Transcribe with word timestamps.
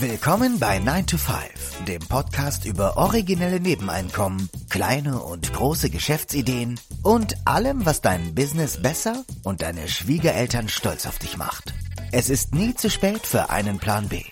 Willkommen 0.00 0.60
bei 0.60 0.78
9 0.78 1.08
to 1.08 1.16
5, 1.16 1.84
dem 1.86 1.98
Podcast 1.98 2.64
über 2.64 2.96
originelle 2.98 3.58
Nebeneinkommen, 3.58 4.48
kleine 4.70 5.20
und 5.20 5.52
große 5.52 5.90
Geschäftsideen 5.90 6.78
und 7.02 7.34
allem, 7.44 7.84
was 7.84 8.00
dein 8.00 8.32
Business 8.32 8.80
besser 8.80 9.24
und 9.42 9.62
deine 9.62 9.88
Schwiegereltern 9.88 10.68
stolz 10.68 11.04
auf 11.04 11.18
dich 11.18 11.36
macht. 11.36 11.74
Es 12.12 12.30
ist 12.30 12.54
nie 12.54 12.76
zu 12.76 12.90
spät 12.90 13.26
für 13.26 13.50
einen 13.50 13.80
Plan 13.80 14.08
B. 14.08 14.22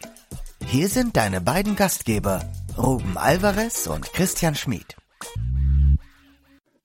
Hier 0.64 0.88
sind 0.88 1.16
deine 1.16 1.40
beiden 1.40 1.74
Gastgeber, 1.74 2.48
Ruben 2.78 3.18
Alvarez 3.18 3.88
und 3.88 4.12
Christian 4.12 4.54
Schmid. 4.54 4.94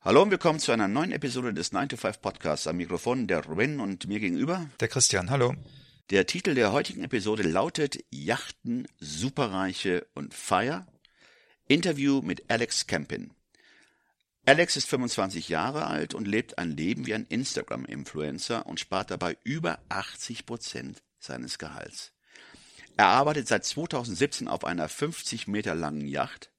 Hallo 0.04 0.24
und 0.24 0.32
willkommen 0.32 0.58
zu 0.58 0.72
einer 0.72 0.88
neuen 0.88 1.12
Episode 1.12 1.54
des 1.54 1.72
9 1.72 1.90
to 1.90 1.98
5 1.98 2.20
Podcasts. 2.20 2.66
Am 2.66 2.78
Mikrofon 2.78 3.28
der 3.28 3.46
Ruben 3.46 3.80
und 3.80 4.08
mir 4.08 4.20
gegenüber 4.20 4.66
der 4.80 4.88
Christian. 4.88 5.30
Hallo. 5.30 5.54
Der 6.12 6.26
Titel 6.26 6.56
der 6.56 6.74
heutigen 6.74 7.06
Episode 7.06 7.42
lautet 7.44 8.04
Yachten, 8.10 8.86
Superreiche 9.00 10.06
und 10.14 10.34
Feier. 10.34 10.86
Interview 11.70 12.22
mit 12.22 12.52
Alex 12.52 12.86
Campin. 12.86 13.32
Alex 14.46 14.76
ist 14.76 14.90
25 14.90 15.48
Jahre 15.48 15.88
alt 15.88 16.14
und 16.14 16.28
lebt 16.28 16.58
ein 16.58 16.72
Leben 16.72 17.06
wie 17.06 17.14
ein 17.14 17.26
Instagram-Influencer 17.28 18.66
und 18.66 18.82
spart 18.82 19.10
dabei 19.10 19.38
über 19.46 19.80
80 19.88 20.46
Prozent 20.46 21.02
seines 21.18 21.58
Gehalts. 21.60 22.12
Er 22.98 23.08
arbeitet 23.08 23.48
seit 23.48 23.64
2017 23.64 24.50
auf 24.50 24.66
einer 24.66 24.90
50 24.90 25.48
Meter 25.48 25.76
langen 25.76 26.06
Yacht 26.06 26.52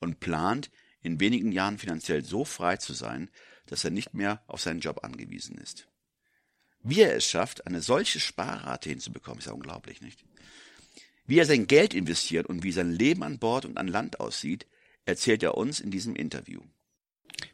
und 0.00 0.18
plant, 0.18 0.68
in 1.00 1.20
wenigen 1.20 1.52
Jahren 1.52 1.78
finanziell 1.78 2.24
so 2.24 2.44
frei 2.44 2.76
zu 2.76 2.92
sein, 2.92 3.30
dass 3.66 3.84
er 3.84 3.92
nicht 3.92 4.14
mehr 4.14 4.42
auf 4.48 4.60
seinen 4.60 4.80
Job 4.80 5.04
angewiesen 5.04 5.58
ist. 5.58 5.86
Wie 6.88 7.00
er 7.00 7.16
es 7.16 7.26
schafft, 7.26 7.66
eine 7.66 7.82
solche 7.82 8.20
Sparrate 8.20 8.88
hinzubekommen, 8.88 9.40
ist 9.40 9.46
ja 9.46 9.52
unglaublich, 9.52 10.00
nicht? 10.00 10.24
Wie 11.26 11.40
er 11.40 11.44
sein 11.44 11.66
Geld 11.66 11.94
investiert 11.94 12.46
und 12.46 12.62
wie 12.62 12.70
sein 12.70 12.92
Leben 12.92 13.24
an 13.24 13.40
Bord 13.40 13.64
und 13.64 13.76
an 13.76 13.88
Land 13.88 14.20
aussieht, 14.20 14.66
erzählt 15.04 15.42
er 15.42 15.56
uns 15.56 15.80
in 15.80 15.90
diesem 15.90 16.14
Interview. 16.14 16.60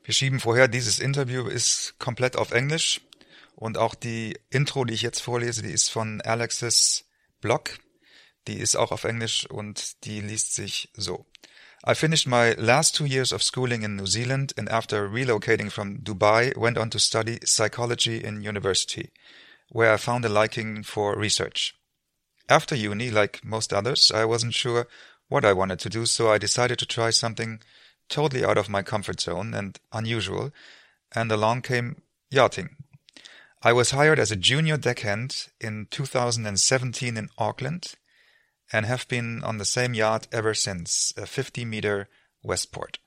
Wir 0.04 0.12
schieben 0.12 0.38
vorher, 0.38 0.68
dieses 0.68 0.98
Interview 0.98 1.46
ist 1.46 1.94
komplett 1.98 2.36
auf 2.36 2.50
Englisch 2.50 3.00
und 3.56 3.78
auch 3.78 3.94
die 3.94 4.38
Intro, 4.50 4.84
die 4.84 4.92
ich 4.92 5.02
jetzt 5.02 5.20
vorlese, 5.20 5.62
die 5.62 5.72
ist 5.72 5.88
von 5.88 6.20
Alex's 6.20 7.06
Blog. 7.40 7.78
Die 8.48 8.58
ist 8.58 8.76
auch 8.76 8.92
auf 8.92 9.04
Englisch 9.04 9.46
und 9.46 10.04
die 10.04 10.20
liest 10.20 10.52
sich 10.54 10.90
so. 10.94 11.24
I 11.84 11.94
finished 11.94 12.28
my 12.28 12.52
last 12.52 12.94
two 12.94 13.06
years 13.06 13.32
of 13.32 13.42
schooling 13.42 13.82
in 13.82 13.96
New 13.96 14.06
Zealand 14.06 14.52
and 14.56 14.68
after 14.68 15.08
relocating 15.08 15.70
from 15.70 15.98
Dubai 15.98 16.56
went 16.56 16.78
on 16.78 16.90
to 16.90 17.00
study 17.00 17.40
psychology 17.44 18.22
in 18.22 18.40
university, 18.42 19.10
where 19.68 19.92
I 19.92 19.96
found 19.96 20.24
a 20.24 20.28
liking 20.28 20.84
for 20.84 21.16
research. 21.16 21.74
After 22.48 22.76
uni, 22.76 23.10
like 23.10 23.44
most 23.44 23.72
others, 23.72 24.12
I 24.14 24.24
wasn't 24.26 24.54
sure 24.54 24.86
what 25.28 25.44
I 25.44 25.54
wanted 25.54 25.80
to 25.80 25.90
do, 25.90 26.06
so 26.06 26.30
I 26.30 26.38
decided 26.38 26.78
to 26.78 26.86
try 26.86 27.10
something 27.10 27.60
totally 28.08 28.44
out 28.44 28.58
of 28.58 28.68
my 28.68 28.82
comfort 28.82 29.20
zone 29.20 29.52
and 29.52 29.80
unusual, 29.92 30.52
and 31.10 31.32
along 31.32 31.62
came 31.62 32.02
yachting. 32.30 32.76
I 33.60 33.72
was 33.72 33.90
hired 33.90 34.20
as 34.20 34.30
a 34.30 34.36
junior 34.36 34.76
deckhand 34.76 35.48
in 35.60 35.88
2017 35.90 37.16
in 37.16 37.28
Auckland 37.38 37.94
and 38.72 38.86
have 38.86 39.06
been 39.08 39.44
on 39.44 39.58
the 39.58 39.64
same 39.64 39.94
yacht 39.94 40.26
ever 40.32 40.54
since, 40.54 41.12
a 41.16 41.26
50 41.26 41.64
meter 41.64 42.08
Westport. 42.42 42.98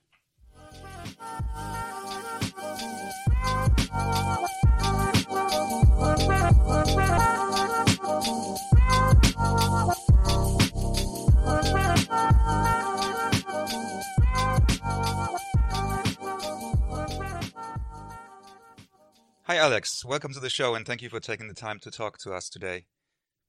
Hi, 19.44 19.58
Alex. 19.58 20.04
Welcome 20.04 20.32
to 20.32 20.40
the 20.40 20.50
show, 20.50 20.74
and 20.74 20.84
thank 20.84 21.02
you 21.02 21.08
for 21.08 21.20
taking 21.20 21.48
the 21.48 21.54
time 21.54 21.78
to 21.80 21.90
talk 21.90 22.18
to 22.18 22.32
us 22.32 22.48
today. 22.48 22.86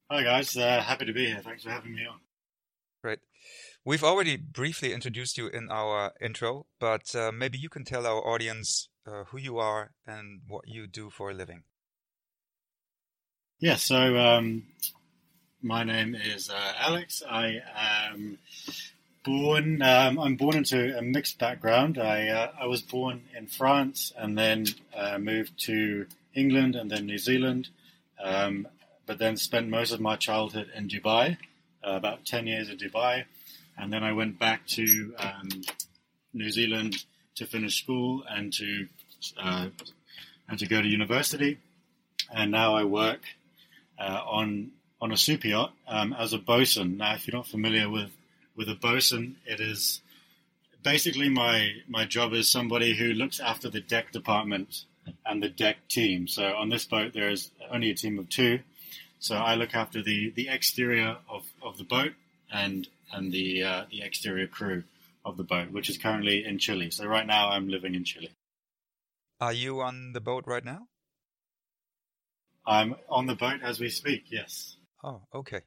Hi, 0.09 0.23
guys. 0.23 0.56
Uh, 0.56 0.81
happy 0.81 1.03
to 1.06 1.12
be 1.12 1.25
here. 1.25 1.41
Thanks 1.44 1.63
for 1.63 1.69
having 1.69 1.94
me 1.94 2.06
on. 2.06 2.19
Great. 3.01 3.19
We've 3.84 4.06
already 4.06 4.38
briefly 4.38 4.94
introduced 4.94 5.38
you 5.38 5.47
in 5.47 5.69
our 5.69 6.13
intro, 6.22 6.66
but 6.79 7.13
uh, 7.13 7.34
maybe 7.34 7.57
you 7.57 7.68
can 7.68 7.84
tell 7.84 8.07
our 8.07 8.25
audience 8.25 8.88
uh, 9.06 9.25
who 9.25 9.38
you 9.38 9.57
are 9.57 9.91
and 10.06 10.41
what 10.47 10.66
you 10.67 10.88
do 10.88 11.09
for 11.09 11.29
a 11.29 11.34
living. 11.34 11.63
Yeah, 13.59 13.75
so 13.75 14.17
um, 14.17 14.63
my 15.62 15.84
name 15.84 16.16
is 16.16 16.50
uh, 16.50 16.73
Alex. 16.79 17.22
I 17.29 17.62
am 17.75 18.38
born. 19.25 19.81
Um, 19.81 20.19
I'm 20.19 20.38
born 20.38 20.56
into 20.56 20.97
a 20.97 21.01
mixed 21.01 21.38
background. 21.38 21.97
I 21.97 22.29
uh, 22.29 22.51
I 22.62 22.67
was 22.67 22.81
born 22.81 23.23
in 23.35 23.47
France 23.47 24.13
and 24.17 24.38
then 24.38 24.67
uh, 24.96 25.17
moved 25.17 25.59
to 25.66 26.06
England 26.34 26.78
and 26.78 26.90
then 26.90 27.07
New 27.07 27.17
Zealand. 27.17 27.67
Um, 28.23 28.67
but 29.07 29.18
then 29.18 29.38
spent 29.38 29.69
most 29.69 29.91
of 29.91 30.00
my 30.00 30.18
childhood 30.18 30.69
in 30.75 30.88
Dubai, 30.88 31.38
uh, 31.84 31.91
about 31.91 32.25
10 32.25 32.45
years 32.45 32.69
in 32.69 32.78
Dubai. 32.78 33.23
And 33.78 33.91
then 33.91 34.03
I 34.03 34.12
went 34.12 34.38
back 34.38 34.68
to 34.68 35.16
um, 35.18 35.50
New 36.34 36.51
Zealand 36.51 37.06
to 37.35 37.46
finish 37.46 37.81
school 37.81 38.23
and 38.29 38.51
to 38.53 38.88
uh, 39.41 39.67
and 40.50 40.59
to 40.59 40.67
go 40.67 40.81
to 40.81 40.88
university. 40.88 41.57
And 42.31 42.51
now 42.51 42.75
I 42.75 42.84
work 42.84 43.22
uh, 43.97 44.22
on 44.25 44.72
on 45.00 45.12
a 45.12 45.17
super 45.17 45.47
yacht 45.47 45.73
um, 45.88 46.13
as 46.13 46.34
a 46.34 46.38
bosun. 46.38 46.97
Now, 46.97 47.13
if 47.16 47.28
you're 47.28 47.38
not 47.38 47.47
familiar 47.47 47.90
with 47.90 48.12
with 48.56 48.67
a 48.69 48.75
bosun, 48.75 49.38
it 49.46 49.59
is 49.59 50.01
basically 50.84 51.29
my 51.29 51.72
my 51.88 52.06
job 52.06 52.34
is 52.34 52.51
somebody 52.51 52.96
who 52.96 53.13
looks 53.13 53.40
after 53.40 53.69
the 53.69 53.81
deck 53.81 54.12
department 54.12 54.85
and 55.25 55.41
the 55.41 55.50
deck 55.50 55.88
team. 55.88 56.28
So 56.28 56.44
on 56.56 56.69
this 56.69 56.85
boat, 56.85 57.13
there 57.13 57.29
is 57.29 57.51
only 57.72 57.91
a 57.91 57.96
team 57.96 58.19
of 58.19 58.29
two. 58.29 58.59
So 59.19 59.35
I 59.35 59.55
look 59.55 59.73
after 59.73 60.01
the, 60.03 60.31
the 60.35 60.47
exterior 60.50 61.17
of, 61.29 61.45
of 61.61 61.78
the 61.78 61.83
boat 61.83 62.13
and 62.51 62.88
and 63.11 63.31
the 63.31 63.63
uh, 63.63 63.85
the 63.89 64.01
exterior 64.01 64.47
crew 64.47 64.83
of 65.25 65.38
the 65.38 65.44
boat, 65.44 65.72
which 65.72 65.89
is 65.89 65.97
currently 65.97 66.45
in 66.45 66.59
Chile. 66.59 66.91
So 66.91 67.05
right 67.05 67.25
now 67.25 67.50
I'm 67.50 67.67
living 67.67 67.95
in 67.95 68.03
Chile. 68.03 68.31
Are 69.39 69.53
you 69.53 69.81
on 69.81 70.13
the 70.13 70.22
boat 70.22 70.45
right 70.47 70.63
now? 70.63 70.88
I'm 72.66 72.95
on 73.09 73.28
the 73.28 73.35
boat 73.35 73.61
as 73.63 73.79
we 73.79 73.89
speak. 73.89 74.25
Yes. 74.29 74.75
Oh, 75.03 75.22
okay. 75.34 75.61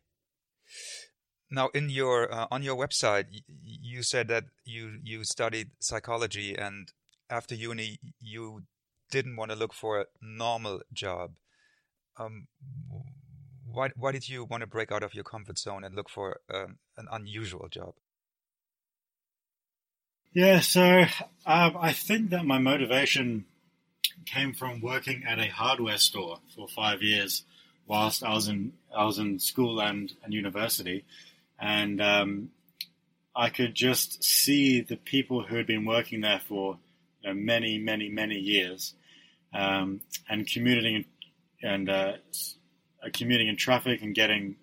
Now, 1.50 1.68
in 1.74 1.88
your 1.88 2.32
uh, 2.32 2.46
on 2.50 2.62
your 2.62 2.76
website, 2.76 3.26
you 3.62 4.02
said 4.02 4.28
that 4.28 4.44
you 4.64 4.98
you 5.02 5.24
studied 5.24 5.70
psychology, 5.80 6.54
and 6.56 6.88
after 7.28 7.54
uni, 7.54 7.98
you 8.20 8.62
didn't 9.10 9.36
want 9.36 9.50
to 9.50 9.56
look 9.56 9.72
for 9.72 10.00
a 10.00 10.06
normal 10.22 10.82
job. 10.92 11.32
Um, 12.18 12.46
why 13.72 13.90
why 13.96 14.12
did 14.12 14.28
you 14.28 14.44
want 14.44 14.62
to 14.62 14.66
break 14.66 14.92
out 14.92 15.02
of 15.02 15.14
your 15.14 15.24
comfort 15.24 15.58
zone 15.58 15.84
and 15.84 15.94
look 15.94 16.08
for 16.08 16.40
um, 16.52 16.78
an 16.96 17.06
unusual 17.10 17.68
job? 17.70 17.94
Yeah, 20.32 20.60
so 20.60 21.02
um, 21.46 21.76
I 21.80 21.92
think 21.92 22.30
that 22.30 22.44
my 22.44 22.58
motivation 22.58 23.46
came 24.26 24.52
from 24.52 24.80
working 24.80 25.24
at 25.26 25.40
a 25.40 25.48
hardware 25.48 25.98
store 25.98 26.38
for 26.54 26.68
five 26.68 27.02
years 27.02 27.44
whilst 27.86 28.22
I 28.22 28.32
was 28.34 28.46
in 28.46 28.72
I 28.96 29.04
was 29.04 29.18
in 29.18 29.40
school 29.40 29.80
and, 29.80 30.12
and 30.22 30.32
university, 30.32 31.04
and 31.58 32.00
um, 32.00 32.50
I 33.34 33.50
could 33.50 33.74
just 33.74 34.22
see 34.22 34.80
the 34.80 34.96
people 34.96 35.42
who 35.42 35.56
had 35.56 35.66
been 35.66 35.84
working 35.84 36.20
there 36.20 36.40
for 36.46 36.78
you 37.22 37.28
know, 37.28 37.34
many, 37.34 37.78
many, 37.78 38.08
many 38.08 38.36
years, 38.36 38.94
um, 39.52 40.00
and 40.28 40.46
commuting 40.46 41.04
and 41.62 41.90
uh, 41.90 42.12
commuting 43.12 43.48
in 43.48 43.56
traffic 43.56 44.02
and 44.02 44.14
getting 44.14 44.56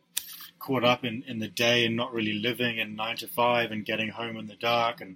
caught 0.60 0.84
up 0.84 1.04
in, 1.04 1.24
in 1.28 1.40
the 1.40 1.48
day 1.48 1.86
and 1.86 1.96
not 1.96 2.14
really 2.14 2.34
living 2.34 2.78
in 2.78 2.96
nine 2.96 3.16
to 3.18 3.28
five 3.28 3.72
and 3.72 3.86
getting 3.86 4.10
home 4.10 4.38
in 4.38 4.48
the 4.48 4.56
dark 4.56 5.02
and 5.02 5.16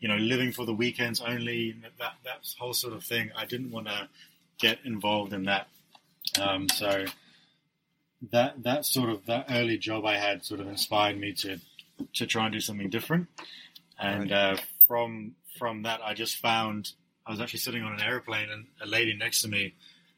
you 0.00 0.08
know 0.08 0.16
living 0.16 0.52
for 0.52 0.66
the 0.66 0.74
weekends 0.74 1.20
only 1.20 1.74
that 1.98 2.14
that 2.24 2.54
whole 2.58 2.74
sort 2.74 2.92
of 2.92 3.04
thing. 3.04 3.30
I 3.36 3.46
didn't 3.46 3.70
want 3.70 3.86
to 3.86 4.08
get 4.58 4.78
involved 4.84 5.32
in 5.32 5.44
that. 5.44 5.68
Um, 6.40 6.68
so 6.68 7.06
that 8.30 8.62
that 8.62 8.84
sort 8.84 9.10
of 9.10 9.26
that 9.26 9.46
early 9.50 9.78
job 9.78 10.04
I 10.04 10.16
had 10.16 10.44
sort 10.44 10.60
of 10.60 10.68
inspired 10.68 11.18
me 11.18 11.32
to 11.34 11.58
to 12.14 12.26
try 12.26 12.44
and 12.44 12.52
do 12.52 12.60
something 12.60 12.90
different. 12.90 13.28
And 13.98 14.32
uh, 14.32 14.56
from 14.86 15.36
from 15.58 15.82
that 15.82 16.00
I 16.04 16.14
just 16.14 16.36
found 16.36 16.92
I 17.26 17.30
was 17.30 17.40
actually 17.40 17.60
sitting 17.60 17.82
on 17.82 17.92
an 17.92 18.02
airplane 18.02 18.50
and 18.50 18.66
a 18.82 18.86
lady 18.86 19.16
next 19.16 19.42
to 19.42 19.48
me 19.48 19.74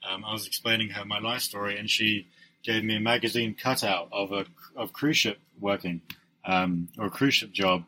um, 0.09 0.25
I 0.25 0.33
was 0.33 0.47
explaining 0.47 0.91
her 0.91 1.05
my 1.05 1.19
life 1.19 1.43
story, 1.43 1.79
and 1.79 1.89
she 1.89 2.27
gave 2.62 2.85
me 2.85 2.97
a 2.97 3.01
magazine 3.01 3.55
cutout 3.55 4.09
of 4.12 4.33
a 4.33 4.47
of 4.77 4.93
cruise 4.93 5.17
ship 5.17 5.39
working 5.61 6.01
um, 6.45 6.89
or 6.99 7.06
a 7.06 7.11
cruise 7.11 7.35
ship 7.35 7.53
job, 7.53 7.85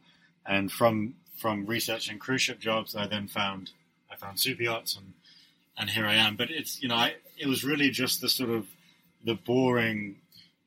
and 0.47 0.71
from 0.71 1.15
from 1.37 1.67
researching 1.67 2.19
cruise 2.19 2.43
ship 2.43 2.59
jobs, 2.59 2.95
I 2.95 3.07
then 3.07 3.29
found 3.29 3.71
I 4.11 4.17
found 4.17 4.41
super 4.41 4.63
yachts, 4.63 4.97
and 4.97 5.13
and 5.77 5.91
here 5.91 6.07
I 6.07 6.15
am. 6.15 6.37
But 6.37 6.51
it's 6.51 6.83
you 6.83 6.89
know 6.89 6.95
I, 6.95 7.15
it 7.39 7.47
was 7.47 7.65
really 7.65 7.91
just 7.91 8.21
the 8.21 8.29
sort 8.29 8.51
of 8.51 8.67
the 9.25 9.35
boring 9.35 10.17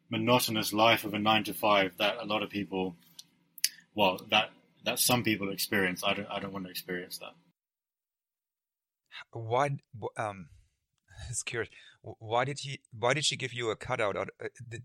monotonous 0.09 0.73
life 0.73 1.03
of 1.05 1.13
a 1.13 1.19
nine 1.19 1.43
to 1.43 1.53
five 1.53 1.93
that 1.99 2.17
a 2.19 2.25
lot 2.25 2.43
of 2.43 2.49
people, 2.49 2.95
well, 3.95 4.19
that 4.29 4.49
that 4.85 4.99
some 4.99 5.23
people 5.23 5.51
experience. 5.51 6.03
I 6.03 6.13
don't 6.13 6.27
I 6.29 6.39
don't 6.39 6.53
want 6.53 6.65
to 6.65 6.71
experience 6.71 7.17
that. 7.19 7.33
Why? 9.31 9.77
Um, 10.17 10.47
it's 11.29 11.43
curious. 11.43 11.69
Why 12.01 12.45
did 12.45 12.59
he? 12.59 12.79
Why 12.97 13.13
did 13.13 13.25
she 13.25 13.35
give 13.35 13.53
you 13.53 13.69
a 13.69 13.75
cutout? 13.75 14.15
Uh, 14.15 14.25
did, 14.67 14.83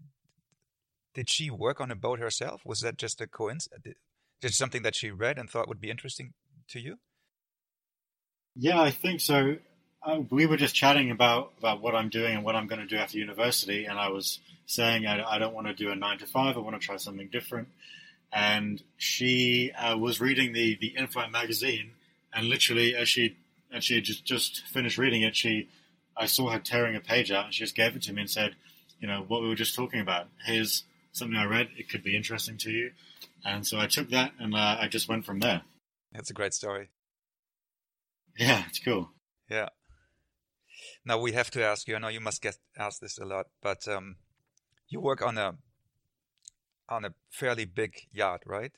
did 1.14 1.30
she 1.30 1.50
work 1.50 1.80
on 1.80 1.90
a 1.90 1.96
boat 1.96 2.18
herself? 2.18 2.62
Was 2.64 2.80
that 2.80 2.96
just 2.96 3.20
a 3.20 3.26
coincidence? 3.26 3.96
Just 4.42 4.58
something 4.58 4.82
that 4.82 4.96
she 4.96 5.10
read 5.10 5.38
and 5.38 5.48
thought 5.48 5.68
would 5.68 5.80
be 5.80 5.90
interesting 5.90 6.34
to 6.68 6.80
you? 6.80 6.96
Yeah, 8.56 8.80
I 8.80 8.90
think 8.90 9.20
so. 9.20 9.56
Uh, 10.02 10.20
we 10.30 10.46
were 10.46 10.56
just 10.56 10.74
chatting 10.74 11.10
about, 11.10 11.52
about 11.58 11.80
what 11.80 11.94
I'm 11.94 12.10
doing 12.10 12.36
and 12.36 12.44
what 12.44 12.54
I'm 12.54 12.66
going 12.66 12.80
to 12.80 12.86
do 12.86 12.96
after 12.96 13.16
university, 13.16 13.86
and 13.86 13.98
I 13.98 14.10
was 14.10 14.38
saying 14.66 15.06
I, 15.06 15.22
I 15.24 15.38
don't 15.38 15.54
want 15.54 15.66
to 15.66 15.74
do 15.74 15.90
a 15.90 15.96
nine 15.96 16.18
to 16.18 16.26
five. 16.26 16.56
I 16.56 16.60
want 16.60 16.78
to 16.78 16.84
try 16.84 16.96
something 16.98 17.28
different. 17.28 17.68
And 18.32 18.82
she 18.96 19.72
uh, 19.72 19.96
was 19.96 20.20
reading 20.20 20.52
the 20.52 20.76
the 20.80 20.94
InFlight 20.98 21.30
magazine, 21.30 21.92
and 22.32 22.48
literally 22.48 22.96
as 22.96 23.08
she 23.08 23.36
and 23.70 23.82
she 23.82 23.94
had 23.94 24.04
just 24.04 24.24
just 24.24 24.66
finished 24.66 24.98
reading 24.98 25.22
it, 25.22 25.36
she 25.36 25.68
I 26.16 26.26
saw 26.26 26.50
her 26.50 26.58
tearing 26.58 26.96
a 26.96 27.00
page 27.00 27.30
out, 27.30 27.46
and 27.46 27.54
she 27.54 27.64
just 27.64 27.74
gave 27.74 27.96
it 27.96 28.02
to 28.02 28.12
me 28.12 28.22
and 28.22 28.30
said, 28.30 28.54
you 29.00 29.08
know, 29.08 29.24
what 29.26 29.42
we 29.42 29.48
were 29.48 29.54
just 29.54 29.74
talking 29.74 30.00
about. 30.00 30.28
Here's 30.46 30.84
something 31.12 31.36
I 31.36 31.44
read. 31.44 31.68
It 31.76 31.88
could 31.88 32.02
be 32.02 32.16
interesting 32.16 32.56
to 32.58 32.70
you. 32.70 32.92
And 33.44 33.66
so 33.66 33.78
I 33.78 33.86
took 33.86 34.10
that 34.10 34.32
and 34.38 34.54
uh, 34.54 34.78
I 34.80 34.88
just 34.88 35.08
went 35.08 35.24
from 35.24 35.40
there. 35.40 35.62
That's 36.12 36.30
a 36.30 36.34
great 36.34 36.54
story. 36.54 36.90
Yeah, 38.38 38.64
it's 38.68 38.78
cool. 38.78 39.10
Yeah. 39.50 39.68
Now 41.04 41.18
we 41.18 41.32
have 41.32 41.50
to 41.52 41.62
ask 41.62 41.86
you. 41.86 41.96
I 41.96 41.98
know 41.98 42.08
you 42.08 42.20
must 42.20 42.42
get 42.42 42.56
asked 42.78 43.00
this 43.00 43.18
a 43.18 43.24
lot, 43.24 43.46
but 43.62 43.86
um, 43.86 44.16
you 44.88 45.00
work 45.00 45.22
on 45.22 45.38
a 45.38 45.54
on 46.88 47.04
a 47.04 47.14
fairly 47.30 47.64
big 47.64 47.94
yacht, 48.12 48.42
right? 48.46 48.72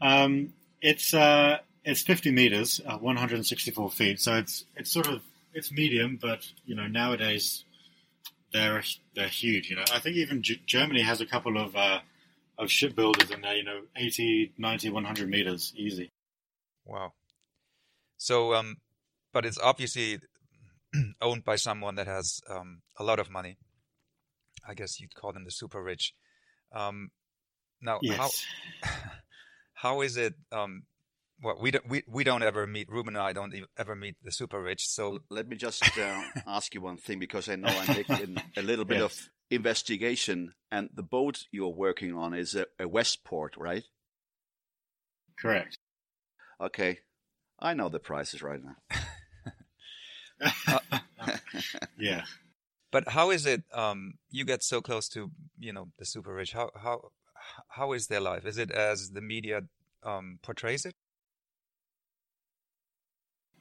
Um, 0.00 0.52
it's 0.80 1.12
uh, 1.12 1.58
it's 1.84 2.02
50 2.02 2.30
meters, 2.30 2.80
uh, 2.86 2.98
164 2.98 3.90
feet. 3.90 4.20
So 4.20 4.36
it's 4.36 4.64
it's 4.76 4.92
sort 4.92 5.08
of 5.08 5.22
it's 5.58 5.72
medium, 5.72 6.18
but 6.20 6.46
you 6.64 6.74
know 6.74 6.86
nowadays 6.86 7.64
they're 8.52 8.82
they're 9.14 9.28
huge. 9.28 9.68
You 9.70 9.76
know, 9.76 9.84
I 9.92 9.98
think 9.98 10.16
even 10.16 10.42
G- 10.42 10.62
Germany 10.66 11.02
has 11.02 11.20
a 11.20 11.26
couple 11.26 11.58
of 11.58 11.76
uh, 11.76 12.00
of 12.58 12.70
shipbuilders 12.70 13.30
in 13.30 13.40
there. 13.42 13.56
You 13.56 13.64
know, 13.64 13.80
80, 13.96 14.52
90, 14.56 14.90
100 14.90 15.28
meters, 15.28 15.72
easy. 15.76 16.10
Wow. 16.86 17.12
So, 18.16 18.54
um, 18.54 18.76
but 19.32 19.44
it's 19.44 19.58
obviously 19.58 20.20
owned 21.20 21.44
by 21.44 21.56
someone 21.56 21.96
that 21.96 22.06
has 22.06 22.40
um, 22.48 22.80
a 22.98 23.04
lot 23.04 23.18
of 23.18 23.30
money. 23.30 23.58
I 24.66 24.74
guess 24.74 25.00
you'd 25.00 25.14
call 25.14 25.32
them 25.32 25.44
the 25.44 25.50
super 25.50 25.82
rich. 25.82 26.14
Um, 26.72 27.10
now, 27.80 27.98
yes. 28.02 28.44
how 28.82 28.90
how 29.74 30.00
is 30.00 30.16
it? 30.16 30.34
Um, 30.50 30.82
well, 31.42 31.56
we 31.60 31.70
don't 31.70 31.88
we, 31.88 32.02
we 32.06 32.24
don't 32.24 32.42
ever 32.42 32.66
meet 32.66 32.88
Ruben 32.88 33.14
and 33.14 33.22
I 33.22 33.32
don't 33.32 33.54
ever 33.76 33.94
meet 33.94 34.16
the 34.22 34.32
super 34.32 34.60
rich. 34.60 34.88
So 34.88 35.20
let 35.30 35.48
me 35.48 35.56
just 35.56 35.82
uh, 35.98 36.22
ask 36.46 36.74
you 36.74 36.80
one 36.80 36.96
thing 36.96 37.18
because 37.18 37.48
I 37.48 37.56
know 37.56 37.68
I'm 37.68 37.96
making 38.08 38.38
a 38.56 38.62
little 38.62 38.84
bit 38.84 38.98
yes. 38.98 39.04
of 39.04 39.30
investigation, 39.50 40.54
and 40.70 40.90
the 40.92 41.02
boat 41.02 41.44
you're 41.50 41.68
working 41.68 42.14
on 42.14 42.34
is 42.34 42.54
a, 42.54 42.66
a 42.78 42.88
Westport, 42.88 43.56
right? 43.56 43.84
Correct. 45.38 45.78
Okay, 46.60 46.98
I 47.60 47.74
know 47.74 47.88
the 47.88 48.00
prices 48.00 48.42
right 48.42 48.60
now. 48.62 48.76
uh, 50.68 50.78
yeah. 51.98 52.24
But 52.90 53.10
how 53.10 53.30
is 53.30 53.46
it? 53.46 53.62
Um, 53.72 54.14
you 54.30 54.44
get 54.44 54.64
so 54.64 54.80
close 54.80 55.08
to 55.10 55.30
you 55.58 55.72
know 55.72 55.88
the 55.98 56.04
super 56.04 56.34
rich. 56.34 56.52
How 56.52 56.70
how 56.74 57.12
how 57.68 57.92
is 57.92 58.08
their 58.08 58.20
life? 58.20 58.44
Is 58.44 58.58
it 58.58 58.72
as 58.72 59.10
the 59.10 59.20
media 59.20 59.62
um, 60.02 60.40
portrays 60.42 60.84
it? 60.84 60.94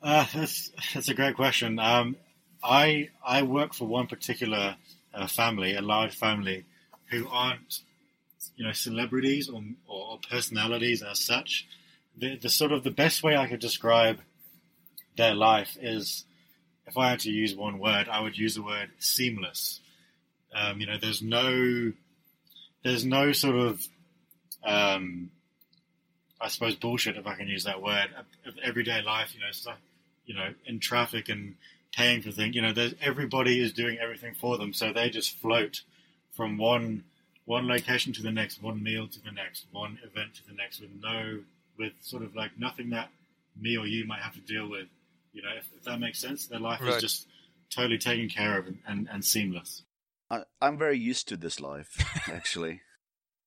Uh, 0.01 0.25
that's 0.33 0.71
that's 0.94 1.09
a 1.09 1.13
great 1.13 1.35
question. 1.35 1.79
Um, 1.79 2.15
I 2.63 3.09
I 3.25 3.44
work 3.44 3.73
for 3.73 3.88
one 3.88 4.07
particular 4.07 4.75
uh, 5.13 5.27
family, 5.27 5.75
a 5.75 5.81
large 5.81 6.15
family, 6.15 6.65
who 7.09 7.27
aren't 7.29 7.81
you 8.55 8.65
know 8.65 8.73
celebrities 8.73 9.49
or, 9.49 9.63
or 9.88 10.19
personalities 10.29 11.01
as 11.01 11.19
such. 11.19 11.67
The, 12.15 12.35
the 12.38 12.49
sort 12.49 12.71
of 12.71 12.83
the 12.83 12.91
best 12.91 13.21
way 13.21 13.38
I 13.38 13.47
could 13.47 13.59
describe 13.59 14.19
their 15.17 15.35
life 15.35 15.77
is, 15.79 16.25
if 16.88 16.97
I 16.97 17.09
had 17.09 17.19
to 17.21 17.31
use 17.31 17.55
one 17.55 17.79
word, 17.79 18.07
I 18.09 18.21
would 18.21 18.38
use 18.38 18.55
the 18.55 18.63
word 18.63 18.89
seamless. 18.97 19.81
Um, 20.53 20.79
you 20.79 20.88
know, 20.88 20.97
there's 20.99 21.21
no 21.21 21.94
there's 22.83 23.05
no 23.05 23.31
sort 23.31 23.55
of 23.55 23.88
um, 24.63 25.31
I 26.39 26.50
suppose 26.50 26.75
bullshit, 26.75 27.18
if 27.18 27.25
I 27.25 27.36
can 27.36 27.48
use 27.48 27.63
that 27.63 27.81
word, 27.81 28.10
of, 28.18 28.25
of 28.45 28.60
everyday 28.63 29.01
life. 29.01 29.34
You 29.34 29.42
know, 29.42 29.51
stuff, 29.51 29.78
you 30.25 30.36
know, 30.36 30.54
in 30.66 30.80
traffic 30.80 31.30
and 31.30 31.56
paying 31.94 32.22
for 32.22 32.31
things. 32.31 32.56
You 32.56 32.62
know, 32.62 32.74
there's 32.74 32.94
everybody 33.01 33.60
is 33.60 33.74
doing 33.74 33.98
everything 34.00 34.34
for 34.36 34.57
them, 34.57 34.74
so 34.74 34.94
they 34.94 35.10
just 35.10 35.38
float 35.38 35.81
from 36.34 36.57
one 36.57 37.04
one 37.45 37.68
location 37.68 38.12
to 38.13 38.22
the 38.22 38.31
next, 38.31 38.62
one 38.62 38.84
meal 38.84 39.07
to 39.07 39.24
the 39.24 39.31
next, 39.31 39.66
one 39.72 39.98
event 40.04 40.36
to 40.36 40.45
the 40.45 40.54
next, 40.54 40.81
with 40.81 40.89
no, 41.01 41.39
with 41.80 41.94
sort 42.01 42.22
of 42.22 42.36
like 42.36 42.51
nothing 42.60 42.90
that 42.90 43.10
me 43.60 43.78
or 43.78 43.88
you 43.88 44.06
might 44.06 44.19
have 44.19 44.33
to 44.33 44.42
deal 44.42 44.69
with. 44.69 44.88
You 45.33 45.44
know, 45.44 45.50
if, 45.57 45.68
if 45.75 45.83
that 45.86 46.00
makes 46.00 46.19
sense, 46.19 46.48
their 46.48 46.60
life 46.60 46.81
right. 46.81 46.95
is 46.95 47.01
just 47.01 47.28
totally 47.69 47.98
taken 47.98 48.28
care 48.28 48.57
of 48.57 48.68
and, 48.68 48.80
and, 48.88 49.10
and 49.12 49.24
seamless. 49.24 49.83
I, 50.30 50.44
I'm 50.62 50.78
very 50.78 50.98
used 50.98 51.30
to 51.30 51.38
this 51.38 51.60
life, 51.60 51.98
actually. 52.28 52.81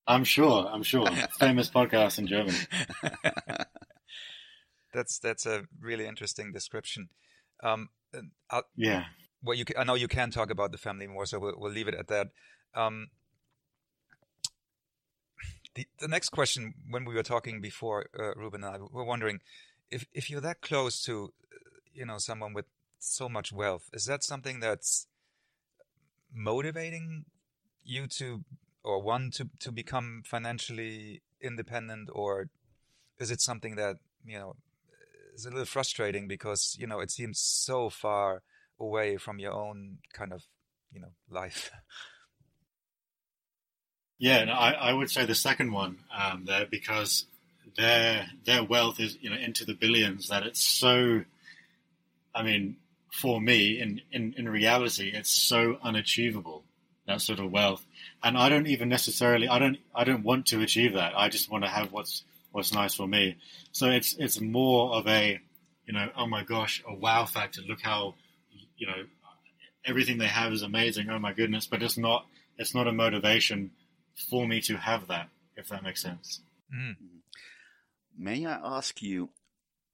I'm 0.06 0.24
sure. 0.24 0.66
I'm 0.66 0.82
sure. 0.82 1.06
Famous 1.38 1.68
podcast 1.70 2.18
in 2.18 2.26
Germany. 2.26 2.58
that's 4.92 5.18
that's 5.18 5.46
a 5.46 5.64
really 5.80 6.06
interesting 6.06 6.52
description. 6.52 7.08
Um, 7.62 7.88
I'll, 8.50 8.64
yeah. 8.76 9.04
Well, 9.42 9.56
you 9.56 9.64
I 9.78 9.84
know 9.84 9.94
you 9.94 10.08
can 10.08 10.30
talk 10.30 10.50
about 10.50 10.72
the 10.72 10.78
family 10.78 11.06
more, 11.06 11.26
so 11.26 11.38
we'll, 11.38 11.54
we'll 11.56 11.72
leave 11.72 11.88
it 11.88 11.94
at 11.94 12.08
that. 12.08 12.28
Um, 12.74 13.08
the 15.74 15.86
the 16.00 16.08
next 16.08 16.30
question, 16.30 16.74
when 16.88 17.04
we 17.04 17.14
were 17.14 17.22
talking 17.22 17.60
before, 17.60 18.06
uh, 18.18 18.34
Ruben 18.34 18.64
and 18.64 18.74
I 18.74 18.78
were 18.78 19.04
wondering 19.04 19.40
if 19.90 20.06
if 20.12 20.28
you're 20.30 20.40
that 20.40 20.60
close 20.60 21.02
to, 21.04 21.32
you 21.92 22.04
know, 22.04 22.18
someone 22.18 22.52
with 22.52 22.66
so 22.98 23.28
much 23.28 23.52
wealth, 23.52 23.88
is 23.92 24.04
that 24.06 24.22
something 24.22 24.60
that's 24.60 25.06
motivating 26.32 27.24
you 27.82 28.06
to 28.06 28.44
or 28.82 29.02
one 29.02 29.30
to 29.30 29.48
to 29.58 29.72
become 29.72 30.22
financially 30.24 31.22
independent 31.40 32.08
or 32.12 32.48
is 33.18 33.30
it 33.30 33.40
something 33.40 33.76
that 33.76 33.96
you 34.24 34.38
know 34.38 34.54
is 35.34 35.46
a 35.46 35.50
little 35.50 35.64
frustrating 35.64 36.26
because 36.26 36.76
you 36.78 36.86
know 36.86 37.00
it 37.00 37.10
seems 37.10 37.38
so 37.38 37.88
far 37.90 38.42
away 38.78 39.16
from 39.16 39.38
your 39.38 39.52
own 39.52 39.98
kind 40.12 40.32
of 40.32 40.44
you 40.92 41.00
know 41.00 41.12
life 41.28 41.70
yeah 44.18 44.44
no, 44.44 44.52
I, 44.52 44.70
I 44.72 44.92
would 44.92 45.10
say 45.10 45.24
the 45.24 45.34
second 45.34 45.72
one 45.72 45.98
um, 46.16 46.44
there 46.46 46.66
because 46.70 47.26
their 47.76 48.26
their 48.44 48.64
wealth 48.64 48.98
is 49.00 49.18
you 49.20 49.30
know 49.30 49.36
into 49.36 49.64
the 49.64 49.74
billions 49.74 50.28
that 50.28 50.44
it's 50.44 50.62
so 50.62 51.22
i 52.34 52.42
mean 52.42 52.76
for 53.12 53.40
me 53.40 53.80
in 53.80 54.00
in, 54.10 54.34
in 54.36 54.48
reality 54.48 55.10
it's 55.14 55.30
so 55.30 55.78
unachievable 55.82 56.64
that 57.10 57.20
sort 57.20 57.40
of 57.40 57.50
wealth. 57.50 57.84
And 58.22 58.36
I 58.36 58.48
don't 58.48 58.66
even 58.66 58.88
necessarily 58.88 59.48
I 59.48 59.58
don't 59.58 59.78
I 59.94 60.04
don't 60.04 60.24
want 60.24 60.46
to 60.46 60.60
achieve 60.60 60.94
that. 60.94 61.12
I 61.16 61.28
just 61.28 61.50
want 61.50 61.64
to 61.64 61.70
have 61.70 61.92
what's 61.92 62.24
what's 62.52 62.74
nice 62.74 62.94
for 62.94 63.06
me. 63.06 63.36
So 63.72 63.88
it's 63.88 64.14
it's 64.18 64.40
more 64.40 64.94
of 64.94 65.06
a 65.06 65.40
you 65.86 65.92
know 65.92 66.08
oh 66.16 66.26
my 66.26 66.44
gosh 66.44 66.82
a 66.86 66.94
wow 66.94 67.24
factor. 67.24 67.62
Look 67.62 67.80
how 67.80 68.14
you 68.76 68.86
know 68.86 69.04
everything 69.84 70.18
they 70.18 70.26
have 70.26 70.52
is 70.52 70.62
amazing. 70.62 71.08
Oh 71.10 71.18
my 71.18 71.32
goodness, 71.32 71.66
but 71.66 71.82
it's 71.82 71.98
not 71.98 72.26
it's 72.58 72.74
not 72.74 72.86
a 72.86 72.92
motivation 72.92 73.70
for 74.28 74.46
me 74.46 74.60
to 74.62 74.76
have 74.76 75.08
that. 75.08 75.28
If 75.56 75.68
that 75.68 75.82
makes 75.82 76.02
sense. 76.02 76.40
Mm. 76.74 76.96
May 78.16 78.46
I 78.46 78.58
ask 78.62 79.02
you, 79.02 79.30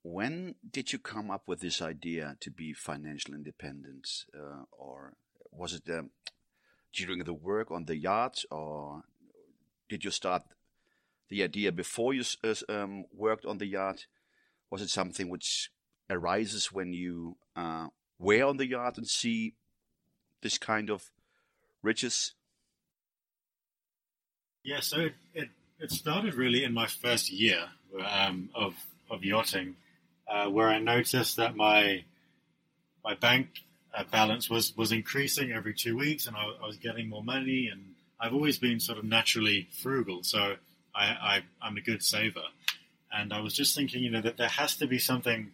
when 0.02 0.56
did 0.68 0.92
you 0.92 0.98
come 0.98 1.30
up 1.30 1.42
with 1.46 1.60
this 1.60 1.80
idea 1.80 2.36
to 2.40 2.50
be 2.50 2.72
financial 2.72 3.34
independent, 3.34 4.08
uh, 4.34 4.64
or 4.70 5.14
was 5.50 5.74
it 5.74 5.82
um, 5.90 6.10
during 6.96 7.22
the 7.24 7.34
work 7.34 7.70
on 7.70 7.84
the 7.84 7.96
yacht, 7.96 8.44
or 8.50 9.02
did 9.88 10.04
you 10.04 10.10
start 10.10 10.42
the 11.28 11.42
idea 11.42 11.70
before 11.70 12.14
you 12.14 12.24
uh, 12.42 12.54
um, 12.68 13.04
worked 13.12 13.44
on 13.44 13.58
the 13.58 13.66
yacht? 13.66 14.06
Was 14.70 14.82
it 14.82 14.88
something 14.88 15.28
which 15.28 15.70
arises 16.10 16.72
when 16.72 16.92
you 16.92 17.36
uh, 17.54 17.88
were 18.18 18.44
on 18.44 18.56
the 18.56 18.66
yacht 18.66 18.96
and 18.96 19.06
see 19.06 19.54
this 20.42 20.58
kind 20.58 20.90
of 20.90 21.10
riches? 21.82 22.34
Yeah, 24.64 24.80
so 24.80 25.00
it, 25.00 25.14
it, 25.34 25.48
it 25.78 25.92
started 25.92 26.34
really 26.34 26.64
in 26.64 26.72
my 26.72 26.86
first 26.86 27.30
year 27.30 27.68
um, 28.04 28.50
of 28.54 28.74
of 29.08 29.24
yachting, 29.24 29.76
uh, 30.28 30.46
where 30.46 30.68
I 30.68 30.80
noticed 30.80 31.36
that 31.36 31.54
my 31.54 32.04
my 33.04 33.14
bank 33.14 33.46
balance 34.04 34.50
was 34.50 34.76
was 34.76 34.92
increasing 34.92 35.52
every 35.52 35.74
two 35.74 35.96
weeks, 35.96 36.26
and 36.26 36.36
I, 36.36 36.44
I, 36.62 36.66
was 36.66 36.76
getting 36.76 37.08
more 37.08 37.24
money. 37.24 37.68
And 37.72 37.94
I've 38.20 38.34
always 38.34 38.58
been 38.58 38.80
sort 38.80 38.98
of 38.98 39.04
naturally 39.04 39.68
frugal, 39.82 40.22
so 40.22 40.56
I, 40.94 41.04
I 41.04 41.42
I'm 41.62 41.76
a 41.76 41.80
good 41.80 42.02
saver. 42.02 42.44
And 43.12 43.32
I 43.32 43.40
was 43.40 43.54
just 43.54 43.74
thinking, 43.74 44.02
you 44.02 44.10
know, 44.10 44.20
that 44.20 44.36
there 44.36 44.48
has 44.48 44.76
to 44.76 44.86
be 44.86 44.98
something 44.98 45.52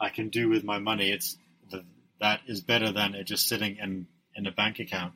I 0.00 0.08
can 0.08 0.28
do 0.28 0.48
with 0.48 0.64
my 0.64 0.78
money. 0.78 1.10
It's 1.10 1.36
the, 1.70 1.84
that 2.20 2.40
is 2.46 2.60
better 2.60 2.92
than 2.92 3.14
it 3.14 3.24
just 3.24 3.48
sitting 3.48 3.76
in 3.76 4.06
in 4.34 4.46
a 4.46 4.52
bank 4.52 4.78
account. 4.78 5.14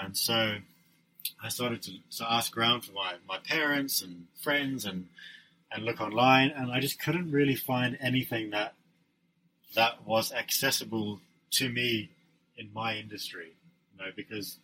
And 0.00 0.16
so 0.16 0.56
I 1.42 1.48
started 1.48 1.82
to, 1.82 1.92
to 2.18 2.32
ask 2.32 2.56
around 2.56 2.82
for 2.82 2.92
my, 2.92 3.14
my 3.28 3.38
parents 3.38 4.02
and 4.02 4.26
friends 4.42 4.84
and 4.84 5.08
and 5.72 5.84
look 5.84 6.00
online, 6.00 6.50
and 6.50 6.72
I 6.72 6.80
just 6.80 7.00
couldn't 7.00 7.30
really 7.30 7.54
find 7.54 7.96
anything 8.00 8.50
that 8.50 8.74
that 9.74 10.04
was 10.04 10.32
accessible 10.32 11.20
to 11.52 11.68
me 11.68 12.10
in 12.56 12.70
my 12.72 12.96
industry. 12.96 13.52
You 13.92 14.04
know, 14.04 14.12
because 14.14 14.58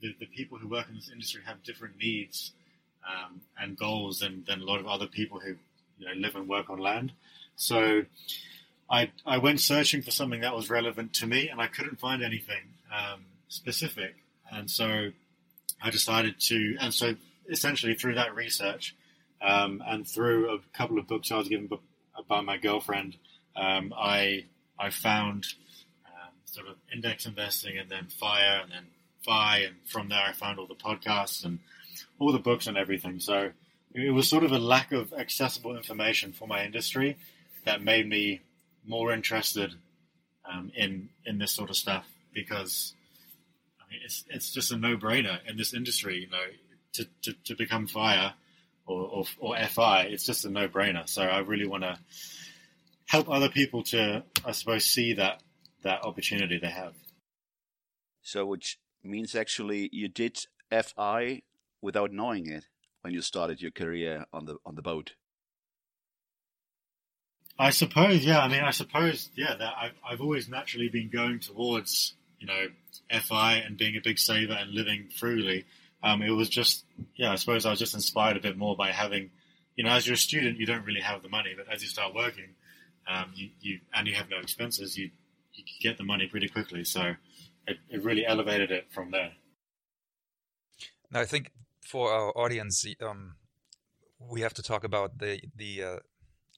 the, 0.00 0.14
the 0.18 0.26
people 0.26 0.58
who 0.58 0.68
work 0.68 0.86
in 0.88 0.96
this 0.96 1.10
industry 1.10 1.42
have 1.46 1.62
different 1.62 1.96
needs 1.98 2.52
um, 3.06 3.40
and 3.58 3.76
goals 3.76 4.20
than, 4.20 4.44
than 4.46 4.60
a 4.60 4.64
lot 4.64 4.80
of 4.80 4.86
other 4.86 5.06
people 5.06 5.40
who 5.40 5.54
you 5.98 6.06
know 6.06 6.12
live 6.16 6.36
and 6.36 6.48
work 6.48 6.68
on 6.70 6.78
land. 6.78 7.12
So 7.56 8.02
I 8.90 9.10
I 9.24 9.38
went 9.38 9.60
searching 9.60 10.02
for 10.02 10.10
something 10.10 10.40
that 10.40 10.54
was 10.54 10.70
relevant 10.70 11.12
to 11.14 11.26
me, 11.26 11.48
and 11.48 11.60
I 11.60 11.66
couldn't 11.66 11.98
find 11.98 12.22
anything 12.22 12.74
um, 12.94 13.24
specific. 13.48 14.16
And 14.50 14.70
so 14.70 15.10
I 15.82 15.90
decided 15.90 16.38
to, 16.40 16.76
and 16.80 16.94
so 16.94 17.16
essentially 17.48 17.94
through 17.94 18.14
that 18.14 18.34
research 18.34 18.94
um, 19.42 19.82
and 19.86 20.06
through 20.06 20.54
a 20.54 20.58
couple 20.76 20.98
of 20.98 21.08
books 21.08 21.32
I 21.32 21.38
was 21.38 21.48
given 21.48 21.68
by 22.28 22.40
my 22.40 22.56
girlfriend, 22.56 23.16
um, 23.56 23.92
I 23.96 24.44
I 24.78 24.90
found 24.90 25.46
sort 26.56 26.68
of 26.68 26.76
index 26.92 27.26
investing 27.26 27.78
and 27.78 27.90
then 27.90 28.06
fire 28.06 28.60
and 28.62 28.72
then 28.72 28.86
FI, 29.24 29.58
and 29.66 29.76
from 29.86 30.08
there 30.08 30.24
I 30.26 30.32
found 30.32 30.58
all 30.58 30.66
the 30.66 30.74
podcasts 30.74 31.44
and 31.44 31.58
all 32.18 32.32
the 32.32 32.38
books 32.38 32.66
and 32.66 32.76
everything. 32.76 33.20
So 33.20 33.50
it 33.94 34.10
was 34.10 34.28
sort 34.28 34.44
of 34.44 34.52
a 34.52 34.58
lack 34.58 34.92
of 34.92 35.12
accessible 35.12 35.76
information 35.76 36.32
for 36.32 36.46
my 36.46 36.64
industry 36.64 37.16
that 37.64 37.82
made 37.82 38.08
me 38.08 38.40
more 38.84 39.12
interested 39.12 39.72
um, 40.50 40.70
in 40.74 41.08
in 41.24 41.38
this 41.38 41.52
sort 41.52 41.70
of 41.70 41.76
stuff 41.76 42.06
because 42.32 42.94
I 43.80 43.90
mean, 43.90 44.00
it's 44.04 44.24
it's 44.28 44.52
just 44.52 44.72
a 44.72 44.76
no 44.76 44.96
brainer 44.96 45.38
in 45.48 45.56
this 45.56 45.74
industry, 45.74 46.20
you 46.20 46.30
know, 46.30 46.46
to, 46.94 47.06
to, 47.22 47.32
to 47.44 47.56
become 47.56 47.86
fire 47.86 48.34
or, 48.86 49.02
or, 49.02 49.24
or 49.38 49.56
FI, 49.66 50.02
it's 50.02 50.24
just 50.24 50.44
a 50.44 50.50
no 50.50 50.68
brainer. 50.68 51.08
So 51.08 51.22
I 51.22 51.40
really 51.40 51.66
want 51.66 51.82
to 51.82 51.98
help 53.06 53.28
other 53.28 53.48
people 53.48 53.82
to, 53.84 54.24
I 54.44 54.52
suppose, 54.52 54.84
see 54.84 55.14
that 55.14 55.40
that 55.86 56.04
opportunity 56.04 56.58
they 56.58 56.70
have. 56.70 56.94
So, 58.22 58.44
which 58.44 58.78
means 59.02 59.34
actually 59.34 59.88
you 59.92 60.08
did 60.08 60.38
FI 60.70 61.42
without 61.80 62.12
knowing 62.12 62.48
it 62.50 62.64
when 63.02 63.14
you 63.14 63.22
started 63.22 63.62
your 63.62 63.70
career 63.70 64.26
on 64.32 64.46
the 64.46 64.56
on 64.66 64.74
the 64.74 64.82
boat. 64.82 65.12
I 67.58 67.70
suppose, 67.70 68.24
yeah. 68.24 68.40
I 68.40 68.48
mean, 68.48 68.62
I 68.62 68.72
suppose, 68.72 69.30
yeah. 69.36 69.54
That 69.58 69.74
I've 69.80 69.98
I've 70.06 70.20
always 70.20 70.48
naturally 70.48 70.88
been 70.88 71.08
going 71.08 71.40
towards 71.40 72.14
you 72.38 72.46
know 72.46 72.66
FI 73.20 73.54
and 73.54 73.78
being 73.78 73.96
a 73.96 74.00
big 74.02 74.18
saver 74.18 74.52
and 74.52 74.72
living 74.72 75.08
frugally. 75.16 75.64
Um, 76.02 76.22
it 76.22 76.30
was 76.30 76.48
just, 76.48 76.84
yeah. 77.16 77.32
I 77.32 77.36
suppose 77.36 77.64
I 77.64 77.70
was 77.70 77.78
just 77.78 77.94
inspired 77.94 78.36
a 78.36 78.40
bit 78.40 78.56
more 78.56 78.76
by 78.76 78.92
having, 78.92 79.30
you 79.76 79.82
know, 79.82 79.90
as 79.90 80.06
you're 80.06 80.14
a 80.14 80.18
student, 80.18 80.58
you 80.58 80.66
don't 80.66 80.84
really 80.84 81.00
have 81.00 81.22
the 81.22 81.28
money, 81.28 81.54
but 81.56 81.72
as 81.72 81.82
you 81.82 81.88
start 81.88 82.14
working, 82.14 82.54
um, 83.08 83.32
you, 83.34 83.48
you 83.60 83.80
and 83.94 84.06
you 84.06 84.14
have 84.14 84.28
no 84.28 84.38
expenses, 84.38 84.96
you 84.98 85.10
you 85.56 85.64
could 85.64 85.82
get 85.82 85.98
the 85.98 86.04
money 86.04 86.26
pretty 86.26 86.48
quickly. 86.48 86.84
So 86.84 87.14
it, 87.66 87.78
it 87.88 88.02
really 88.02 88.26
elevated 88.26 88.70
it 88.70 88.86
from 88.90 89.10
there. 89.10 89.32
Now, 91.10 91.20
I 91.20 91.24
think 91.24 91.50
for 91.80 92.12
our 92.12 92.30
audience, 92.36 92.84
um, 93.00 93.36
we 94.18 94.40
have 94.40 94.54
to 94.54 94.62
talk 94.62 94.84
about 94.84 95.18
the 95.18 95.40
the 95.54 95.82
uh, 95.82 95.98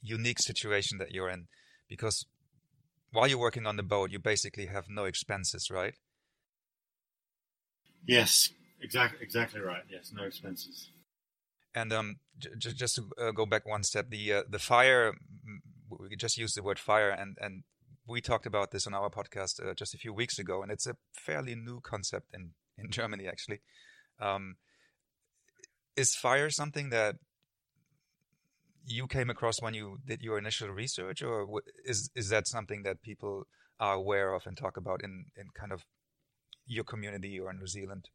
unique 0.01 0.39
situation 0.39 0.99
that 0.99 1.11
you're 1.13 1.29
in, 1.29 1.49
because 1.89 2.27
while 3.11 3.27
you're 3.27 3.39
working 3.39 3.67
on 3.67 3.77
the 3.77 3.83
boat, 3.83 4.11
you 4.11 4.19
basically 4.19 4.67
have 4.67 4.85
no 4.89 5.05
expenses, 5.05 5.71
right? 5.71 5.95
Yes, 8.07 8.51
exactly, 8.81 9.19
exactly 9.23 9.61
right. 9.61 9.83
Yes, 9.91 10.13
no 10.15 10.25
expenses. 10.25 10.91
And 11.75 11.93
um, 11.93 12.17
j- 12.39 12.73
just 12.73 12.97
to 12.97 13.11
uh, 13.21 13.31
go 13.33 13.45
back 13.47 13.67
one 13.67 13.83
step, 13.83 14.09
the 14.09 14.33
uh, 14.33 14.43
the 14.49 14.59
fire, 14.59 15.13
we 15.91 16.17
just 16.17 16.39
used 16.39 16.57
the 16.57 16.63
word 16.63 16.79
fire, 16.79 17.11
and 17.11 17.37
and 17.41 17.65
we 18.09 18.21
talked 18.21 18.47
about 18.47 18.71
this 18.71 18.87
on 18.87 18.95
our 18.95 19.11
podcast 19.11 19.65
uh, 19.65 19.75
just 19.75 19.95
a 19.95 19.99
few 19.99 20.13
weeks 20.13 20.39
ago, 20.39 20.63
and 20.63 20.73
it's 20.73 20.87
a 20.87 20.97
fairly 21.13 21.55
new 21.55 21.81
concept 21.81 22.29
in 22.33 22.53
in 22.79 22.91
Germany 22.91 23.27
actually. 23.29 23.61
Um, 24.21 24.57
is 25.97 26.15
fire 26.15 26.51
something 26.51 26.91
that 26.91 27.17
you 28.87 29.07
came 29.07 29.31
across 29.31 29.61
when 29.61 29.75
you 29.75 29.99
did 30.07 30.23
your 30.23 30.39
initial 30.39 30.69
research, 30.69 31.23
or 31.23 31.47
is 31.85 32.11
is 32.15 32.31
that 32.31 32.49
something 32.49 32.83
that 32.85 33.03
people 33.03 33.45
are 33.79 33.95
aware 33.95 34.33
of 34.33 34.47
and 34.47 34.57
talk 34.57 34.77
about 34.77 35.03
in 35.05 35.27
in 35.37 35.49
kind 35.55 35.73
of 35.73 35.85
your 36.67 36.85
community 36.85 37.39
or 37.39 37.51
in 37.51 37.59
New 37.59 37.67
Zealand? 37.67 38.09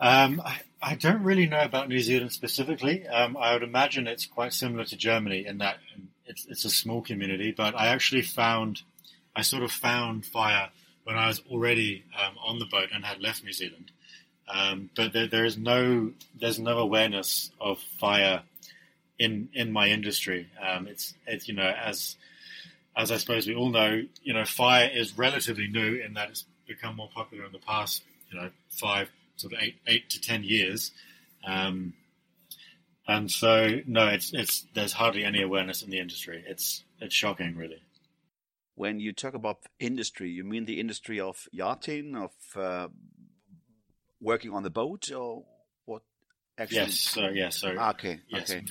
Um, 0.00 0.40
I, 0.44 0.60
I, 0.80 0.94
don't 0.94 1.24
really 1.24 1.48
know 1.48 1.60
about 1.60 1.88
New 1.88 1.98
Zealand 1.98 2.30
specifically. 2.30 3.04
Um, 3.08 3.36
I 3.36 3.52
would 3.52 3.64
imagine 3.64 4.06
it's 4.06 4.26
quite 4.26 4.52
similar 4.52 4.84
to 4.84 4.96
Germany 4.96 5.44
in 5.44 5.58
that 5.58 5.78
it's, 6.28 6.46
it's 6.46 6.64
a 6.64 6.70
small 6.70 7.02
community, 7.02 7.52
but 7.56 7.74
I 7.74 7.88
actually 7.88 8.22
found, 8.22 8.82
I 9.34 9.42
sort 9.42 9.62
of 9.62 9.72
found 9.72 10.26
fire 10.26 10.68
when 11.04 11.16
I 11.16 11.28
was 11.28 11.42
already 11.50 12.04
um, 12.18 12.34
on 12.44 12.58
the 12.58 12.66
boat 12.66 12.88
and 12.94 13.04
had 13.04 13.20
left 13.20 13.42
New 13.42 13.52
Zealand. 13.52 13.90
Um, 14.52 14.90
but 14.96 15.12
there, 15.12 15.26
there 15.26 15.44
is 15.44 15.58
no, 15.58 16.12
there's 16.38 16.58
no 16.58 16.78
awareness 16.78 17.50
of 17.60 17.80
fire 17.98 18.42
in 19.18 19.48
in 19.52 19.72
my 19.72 19.88
industry. 19.88 20.48
Um, 20.64 20.86
it's 20.86 21.14
it's 21.26 21.48
you 21.48 21.54
know 21.54 21.68
as 21.68 22.16
as 22.96 23.12
I 23.12 23.16
suppose 23.16 23.46
we 23.46 23.54
all 23.54 23.70
know, 23.70 24.02
you 24.22 24.34
know, 24.34 24.44
fire 24.44 24.90
is 24.92 25.16
relatively 25.16 25.68
new 25.68 25.94
in 25.94 26.14
that 26.14 26.30
it's 26.30 26.44
become 26.66 26.96
more 26.96 27.08
popular 27.14 27.44
in 27.44 27.52
the 27.52 27.58
past, 27.58 28.02
you 28.30 28.40
know, 28.40 28.50
five 28.70 29.08
sort 29.36 29.52
of 29.52 29.60
eight 29.62 29.76
eight 29.86 30.10
to 30.10 30.20
ten 30.20 30.42
years. 30.42 30.90
Um, 31.46 31.94
and 33.08 33.30
so, 33.30 33.80
no, 33.86 34.08
it's 34.08 34.34
it's 34.34 34.66
there's 34.74 34.92
hardly 34.92 35.24
any 35.24 35.42
awareness 35.42 35.82
in 35.82 35.88
the 35.88 35.98
industry. 35.98 36.44
It's 36.46 36.84
it's 37.00 37.14
shocking, 37.14 37.56
really. 37.56 37.82
When 38.74 39.00
you 39.00 39.12
talk 39.12 39.32
about 39.34 39.58
industry, 39.80 40.30
you 40.30 40.44
mean 40.44 40.66
the 40.66 40.78
industry 40.78 41.18
of 41.18 41.48
yachting, 41.50 42.14
of 42.14 42.32
uh, 42.54 42.88
working 44.20 44.52
on 44.52 44.62
the 44.62 44.70
boat, 44.70 45.10
or 45.10 45.44
what? 45.86 46.02
Actually? 46.58 46.76
Yes. 46.76 47.00
So 47.00 47.28
yeah. 47.28 47.48
So 47.48 47.68
okay. 47.68 48.20
Yes. 48.28 48.50
Okay. 48.50 48.64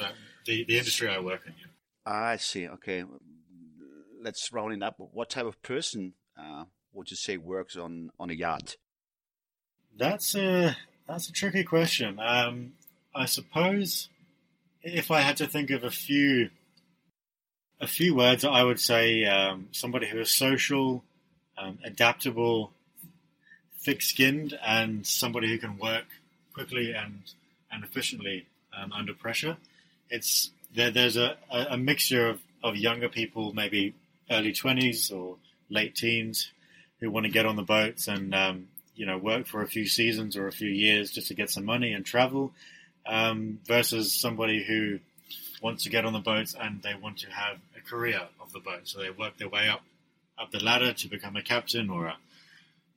The 0.45 0.65
the 0.65 0.77
industry 0.77 1.09
I 1.09 1.19
work 1.19 1.41
in. 1.47 1.53
Yeah. 1.59 2.13
I 2.13 2.37
see. 2.37 2.67
Okay. 2.67 3.03
Let's 4.21 4.53
round 4.53 4.73
it 4.73 4.83
up. 4.83 4.95
What 4.97 5.31
type 5.31 5.45
of 5.45 5.61
person 5.63 6.13
uh, 6.39 6.65
would 6.93 7.09
you 7.09 7.17
say 7.17 7.37
works 7.37 7.75
on 7.75 8.11
on 8.19 8.29
a 8.29 8.33
yacht? 8.33 8.75
That's 9.97 10.35
a 10.35 10.77
that's 11.07 11.27
a 11.27 11.31
tricky 11.31 11.63
question. 11.63 12.19
Um, 12.19 12.73
I 13.15 13.25
suppose 13.25 14.09
if 14.87 15.11
I 15.11 15.21
had 15.21 15.37
to 15.37 15.47
think 15.47 15.69
of 15.69 15.83
a 15.83 15.91
few 15.91 16.49
a 17.79 17.87
few 17.87 18.15
words, 18.15 18.43
I 18.43 18.63
would 18.63 18.79
say 18.79 19.25
um, 19.25 19.67
somebody 19.71 20.07
who 20.07 20.19
is 20.19 20.31
social, 20.31 21.03
um, 21.59 21.77
adaptable, 21.83 22.71
thick-skinned, 23.81 24.57
and 24.65 25.05
somebody 25.05 25.47
who 25.47 25.59
can 25.59 25.77
work 25.77 26.05
quickly 26.53 26.93
and 26.93 27.21
and 27.71 27.83
efficiently 27.83 28.47
um, 28.75 28.91
under 28.93 29.13
pressure. 29.13 29.57
It's 30.09 30.51
there, 30.73 30.89
there's 30.89 31.17
a, 31.17 31.37
a 31.51 31.77
mixture 31.77 32.29
of, 32.29 32.41
of 32.63 32.75
younger 32.77 33.09
people, 33.09 33.53
maybe 33.53 33.93
early 34.31 34.53
twenties 34.53 35.11
or 35.11 35.35
late 35.69 35.95
teens, 35.95 36.51
who 36.99 37.11
want 37.11 37.25
to 37.25 37.31
get 37.31 37.45
on 37.45 37.57
the 37.57 37.61
boats 37.61 38.07
and 38.07 38.33
um, 38.33 38.67
you 38.95 39.05
know 39.05 39.17
work 39.17 39.45
for 39.45 39.61
a 39.61 39.67
few 39.67 39.85
seasons 39.85 40.35
or 40.37 40.47
a 40.47 40.51
few 40.51 40.69
years 40.69 41.11
just 41.11 41.27
to 41.27 41.33
get 41.33 41.49
some 41.49 41.65
money 41.65 41.93
and 41.93 42.05
travel, 42.05 42.53
um, 43.07 43.59
versus 43.65 44.13
somebody 44.13 44.63
who 44.63 44.99
wants 45.61 45.83
to 45.83 45.89
get 45.89 46.05
on 46.05 46.13
the 46.13 46.19
boats 46.19 46.55
and 46.59 46.81
they 46.83 46.93
want 46.95 47.17
to 47.19 47.29
have 47.31 47.57
a 47.77 47.81
career 47.89 48.21
of 48.39 48.51
the 48.51 48.59
boat. 48.59 48.81
So 48.83 48.99
they 48.99 49.09
work 49.09 49.37
their 49.37 49.49
way 49.49 49.69
up 49.69 49.81
up 50.39 50.51
the 50.51 50.63
ladder 50.63 50.93
to 50.93 51.07
become 51.07 51.35
a 51.35 51.41
captain 51.41 51.89
or 51.89 52.07
a, 52.07 52.17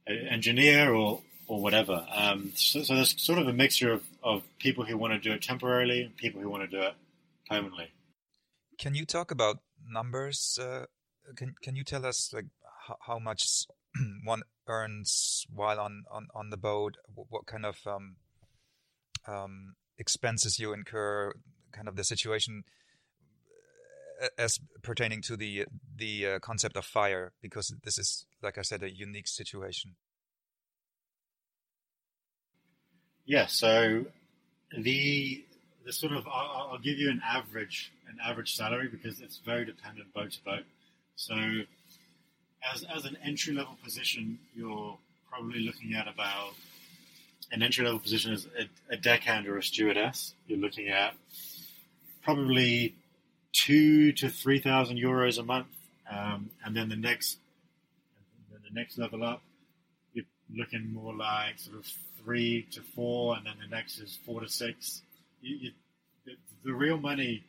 a 0.06 0.12
engineer 0.12 0.92
or 0.92 1.22
or 1.50 1.60
whatever. 1.60 2.06
Um, 2.14 2.52
so, 2.54 2.82
so, 2.82 2.94
there's 2.94 3.20
sort 3.20 3.40
of 3.40 3.48
a 3.48 3.52
mixture 3.52 3.92
of, 3.92 4.04
of 4.22 4.42
people 4.60 4.84
who 4.84 4.96
want 4.96 5.14
to 5.14 5.18
do 5.18 5.34
it 5.34 5.42
temporarily, 5.42 6.02
and 6.02 6.16
people 6.16 6.40
who 6.40 6.48
want 6.48 6.70
to 6.70 6.76
do 6.76 6.80
it 6.80 6.94
permanently. 7.48 7.88
Can 8.78 8.94
you 8.94 9.04
talk 9.04 9.32
about 9.32 9.58
numbers? 9.84 10.58
Uh, 10.62 10.84
can 11.36 11.54
Can 11.60 11.74
you 11.74 11.82
tell 11.82 12.06
us 12.06 12.32
like 12.32 12.46
how, 12.86 12.96
how 13.00 13.18
much 13.18 13.66
one 14.24 14.42
earns 14.68 15.44
while 15.52 15.80
on, 15.80 16.04
on, 16.10 16.28
on 16.34 16.50
the 16.50 16.56
boat? 16.56 16.96
What, 17.12 17.26
what 17.30 17.46
kind 17.46 17.66
of 17.66 17.78
um, 17.84 18.16
um, 19.26 19.74
expenses 20.00 20.58
you 20.58 20.72
incur? 20.72 21.32
Kind 21.72 21.86
of 21.86 21.94
the 21.94 22.02
situation 22.02 22.64
as 24.38 24.58
pertaining 24.82 25.22
to 25.22 25.36
the 25.36 25.66
the 25.96 26.26
uh, 26.26 26.38
concept 26.40 26.76
of 26.76 26.84
fire, 26.84 27.32
because 27.40 27.74
this 27.84 27.98
is, 27.98 28.26
like 28.42 28.58
I 28.58 28.62
said, 28.62 28.82
a 28.82 28.90
unique 28.90 29.28
situation. 29.28 29.96
Yeah. 33.24 33.46
So 33.46 34.04
the 34.76 35.44
the 35.84 35.92
sort 35.92 36.12
of 36.12 36.26
I'll, 36.26 36.70
I'll 36.72 36.78
give 36.78 36.98
you 36.98 37.10
an 37.10 37.22
average 37.24 37.92
an 38.08 38.18
average 38.24 38.54
salary 38.56 38.88
because 38.88 39.20
it's 39.20 39.38
very 39.38 39.64
dependent 39.64 40.12
boat 40.12 40.32
to 40.32 40.44
boat. 40.44 40.64
So 41.16 41.34
as 42.72 42.84
as 42.94 43.04
an 43.04 43.16
entry 43.24 43.54
level 43.54 43.76
position, 43.82 44.38
you're 44.54 44.98
probably 45.30 45.60
looking 45.60 45.94
at 45.94 46.08
about 46.08 46.52
an 47.52 47.62
entry 47.62 47.84
level 47.84 47.98
position 48.00 48.32
as 48.32 48.46
a, 48.58 48.94
a 48.94 48.96
deckhand 48.96 49.46
or 49.46 49.58
a 49.58 49.62
stewardess. 49.62 50.34
You're 50.46 50.58
looking 50.58 50.88
at 50.88 51.14
probably 52.22 52.94
two 53.52 54.12
to 54.12 54.28
three 54.28 54.60
thousand 54.60 54.98
euros 54.98 55.38
a 55.38 55.42
month, 55.42 55.66
um, 56.10 56.50
and 56.64 56.76
then 56.76 56.88
the 56.88 56.96
next, 56.96 57.38
then 58.50 58.60
the 58.68 58.78
next 58.78 58.98
level 58.98 59.24
up, 59.24 59.42
you're 60.12 60.24
looking 60.54 60.92
more 60.92 61.14
like 61.14 61.58
sort 61.58 61.78
of 61.78 61.86
three 62.22 62.66
to 62.72 62.82
four, 62.94 63.36
and 63.36 63.46
then 63.46 63.54
the 63.60 63.74
next 63.74 63.98
is 63.98 64.18
four 64.24 64.40
to 64.40 64.48
six. 64.48 65.02
You, 65.42 65.56
you, 65.56 65.70
the, 66.24 66.32
the 66.64 66.72
real 66.72 66.98
money 66.98 67.44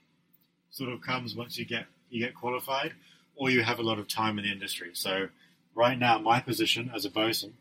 sort 0.71 0.91
of 0.91 1.01
comes 1.01 1.35
once 1.35 1.57
you 1.57 1.65
get 1.65 1.85
you 2.09 2.19
get 2.19 2.33
qualified, 2.33 2.93
or 3.35 3.49
you 3.49 3.61
have 3.61 3.79
a 3.79 3.83
lot 3.83 3.99
of 3.99 4.07
time 4.07 4.39
in 4.39 4.45
the 4.45 4.51
industry. 4.51 4.91
So 4.93 5.27
right 5.75 5.97
now, 5.97 6.17
my 6.17 6.39
position 6.39 6.91
as 6.95 7.05
a 7.05 7.09
bosun, 7.09 7.53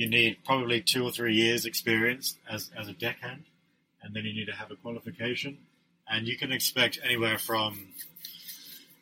you 0.00 0.08
need 0.08 0.38
probably 0.44 0.80
two 0.80 1.04
or 1.04 1.10
three 1.10 1.34
years 1.34 1.64
experience 1.64 2.36
as, 2.50 2.70
as 2.78 2.88
a 2.88 2.92
deckhand, 2.92 3.44
and 4.02 4.14
then 4.14 4.24
you 4.24 4.32
need 4.32 4.46
to 4.46 4.54
have 4.54 4.70
a 4.70 4.76
qualification 4.76 5.58
and 6.10 6.26
you 6.26 6.36
can 6.36 6.52
expect 6.52 6.98
anywhere 7.04 7.38
from 7.38 7.88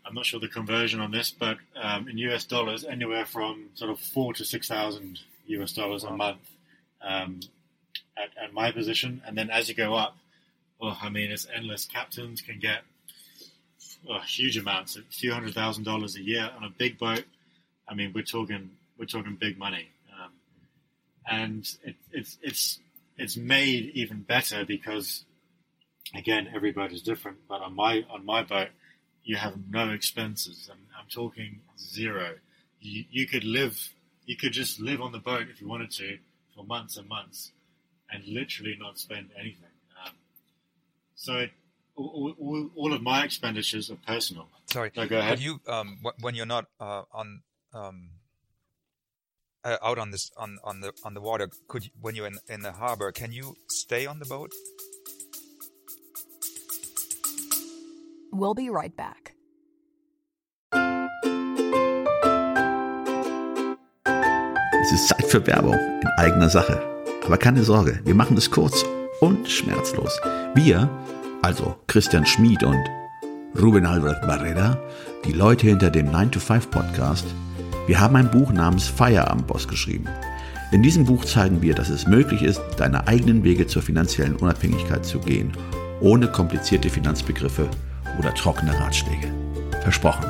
I'm 0.07 0.15
not 0.15 0.25
sure 0.25 0.41
the 0.41 0.49
conversion 0.49 1.01
on 1.01 1.11
this, 1.11 1.31
but 1.31 1.59
um, 1.77 2.09
in 2.09 2.17
US 2.19 2.45
dollars, 2.45 2.83
anywhere 2.83 3.27
from 3.27 3.69
sort 3.75 3.91
of 3.91 4.01
four 4.01 4.33
to 4.35 4.45
six 4.45 4.67
thousand 4.67 5.21
US 5.49 5.73
dollars 5.73 6.03
a 6.03 6.11
month 6.11 6.39
um, 7.03 7.41
at, 8.17 8.31
at, 8.43 8.55
my 8.55 8.73
position, 8.73 9.21
and 9.27 9.37
then 9.37 9.51
as 9.51 9.69
you 9.69 9.75
go 9.75 9.95
up, 9.95 10.17
oh, 10.81 10.97
I 11.03 11.11
mean, 11.11 11.31
it's 11.31 11.47
endless. 11.55 11.85
Captains 11.85 12.41
can 12.41 12.59
get 12.59 12.85
oh, 14.09 14.21
huge 14.21 14.57
amounts, 14.57 14.97
a 14.97 15.03
few 15.11 15.31
hundred 15.31 15.53
thousand 15.53 15.85
dollars 15.85 16.17
a 16.17 16.23
year 16.23 16.51
on 16.57 16.65
a 16.65 16.71
big 16.71 16.99
boat. 16.99 17.25
I 17.87 17.95
mean, 17.95 18.13
we're 18.15 18.25
talking 18.25 18.71
we're 18.99 19.05
talking 19.05 19.37
big 19.39 19.59
money, 19.59 19.91
and 21.31 21.69
it, 21.85 21.97
it's 22.13 22.39
it's 22.43 22.79
it's 23.17 23.37
made 23.37 23.91
even 23.95 24.23
better 24.23 24.65
because 24.65 25.25
again, 26.15 26.49
every 26.55 26.73
boat 26.73 26.93
is 26.93 27.03
different, 27.03 27.39
but 27.49 27.61
on 27.61 27.75
my 27.75 28.05
on 28.11 28.25
my 28.25 28.43
boat, 28.43 28.69
you 29.25 29.37
have 29.37 29.55
no 29.71 29.91
expenses. 29.91 30.69
I'm, 30.73 30.79
I'm 30.99 31.07
talking 31.09 31.61
zero. 31.79 32.35
You, 32.81 33.05
you 33.11 33.27
could 33.27 33.45
live, 33.45 33.91
you 34.25 34.37
could 34.37 34.53
just 34.53 34.81
live 34.81 35.01
on 35.01 35.13
the 35.13 35.19
boat 35.19 35.49
if 35.51 35.61
you 35.61 35.69
wanted 35.69 35.91
to 35.93 36.19
for 36.55 36.65
months 36.65 36.97
and 36.97 37.09
months, 37.09 37.53
and 38.11 38.25
literally 38.27 38.77
not 38.81 38.99
spend 38.99 39.31
anything. 39.39 39.75
Um, 40.05 40.13
so 41.15 41.35
it, 41.37 41.51
all, 41.97 42.35
all, 42.41 42.71
all, 42.77 42.93
of 42.93 43.03
my 43.03 43.25
expenditures 43.25 43.91
are 43.91 43.99
personal. 44.07 44.49
Sorry, 44.67 44.93
so 44.95 45.07
go 45.09 45.19
ahead. 45.19 45.41
You, 45.41 45.61
um, 45.67 45.99
when 46.21 46.37
you're 46.37 46.47
not 46.47 46.67
uh, 46.79 47.03
on 47.13 47.43
um, 47.75 48.11
uh, 49.69 49.77
out 49.83 49.99
on 49.99 50.11
this 50.11 50.31
on 50.37 50.59
on 50.65 50.81
the 50.81 50.93
on 51.05 51.15
the 51.15 51.21
water, 51.21 51.49
could 51.69 51.85
you, 51.85 51.91
when 52.01 52.15
you're 52.15 52.27
in 52.27 52.39
in 52.49 52.63
the 52.63 52.73
harbor, 52.73 53.13
can 53.13 53.33
you 53.33 53.55
stay 53.69 54.07
on 54.07 54.19
the 54.19 54.25
boat? 54.25 54.53
We'll 58.33 58.55
be 58.55 58.71
right 58.71 58.95
back. 58.97 59.35
Es 64.83 64.93
ist 64.93 65.09
Zeit 65.09 65.27
für 65.27 65.47
Werbung 65.47 65.75
in 65.75 66.09
eigener 66.17 66.49
Sache. 66.49 66.81
Aber 67.27 67.37
keine 67.37 67.63
Sorge, 67.63 68.01
wir 68.05 68.15
machen 68.15 68.39
es 68.39 68.51
kurz 68.51 68.85
und 69.21 69.51
schmerzlos. 69.51 70.19
Wir, 70.55 70.89
also 71.43 71.77
Christian 71.87 72.25
Schmid 72.25 72.63
und 72.63 72.83
Ruben 73.61 73.85
Albert 73.85 74.23
Barrera, 74.27 74.79
die 75.27 75.33
Leute 75.33 75.67
hinter 75.67 75.91
dem 75.91 76.11
9-to-5 76.11 76.71
Podcast, 76.71 77.27
wir 77.89 77.99
haben 78.01 78.17
ein 78.17 78.31
Buch 78.31 78.53
namens 78.53 78.87
Feierabendboss 78.87 79.67
geschrieben. 79.67 80.09
In 80.73 80.83
diesem 80.83 81.07
Buch 81.07 81.25
zeigen 81.25 81.63
wir, 81.63 81.75
dass 81.75 81.89
es 81.89 82.07
möglich 82.07 82.43
ist, 82.43 82.61
deine 82.77 83.09
eigenen 83.09 83.45
Wege 83.45 83.67
zur 83.67 83.81
finanziellen 83.81 84.37
Unabhängigkeit 84.37 85.07
zu 85.07 85.19
gehen, 85.19 85.53
ohne 86.01 86.29
komplizierte 86.29 86.91
Finanzbegriffe 86.91 87.67
oder 88.19 88.35
trockene 88.35 88.79
Ratschläge. 88.79 89.33
Versprochen. 89.81 90.27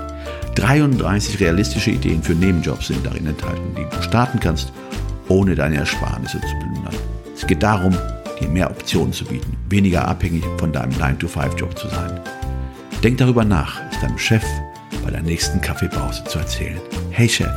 33 0.55 1.41
realistische 1.41 1.91
Ideen 1.91 2.23
für 2.23 2.35
Nebenjobs 2.35 2.87
sind 2.87 3.05
darin 3.05 3.27
enthalten, 3.27 3.75
die 3.77 3.87
du 3.93 4.03
starten 4.05 4.39
kannst, 4.39 4.73
ohne 5.27 5.57
deine 5.57 5.79
Ersparnisse 5.79 6.41
zu 6.41 6.57
plündern. 6.61 6.95
Es 7.35 7.45
geht 7.45 7.65
darum, 7.65 7.97
dir 8.41 8.49
mehr 8.49 8.71
Optionen 8.71 9.13
zu 9.13 9.25
bieten, 9.25 9.57
weniger 9.69 10.07
abhängig 10.07 10.45
von 10.59 10.73
deinem 10.73 10.93
9-to-5-Job 10.93 11.77
zu 11.77 11.89
sein. 11.89 12.21
Denk 13.03 13.19
darüber 13.19 13.45
nach, 13.45 13.81
es 13.91 13.99
deinem 13.99 14.19
Chef 14.19 14.45
bei 15.09 15.13
der 15.13 15.23
nächsten 15.23 15.59
Kaffeepause 15.63 16.23
zu 16.25 16.39
erzählen. 16.39 16.79
Hey 17.11 17.31
Chef, 17.31 17.49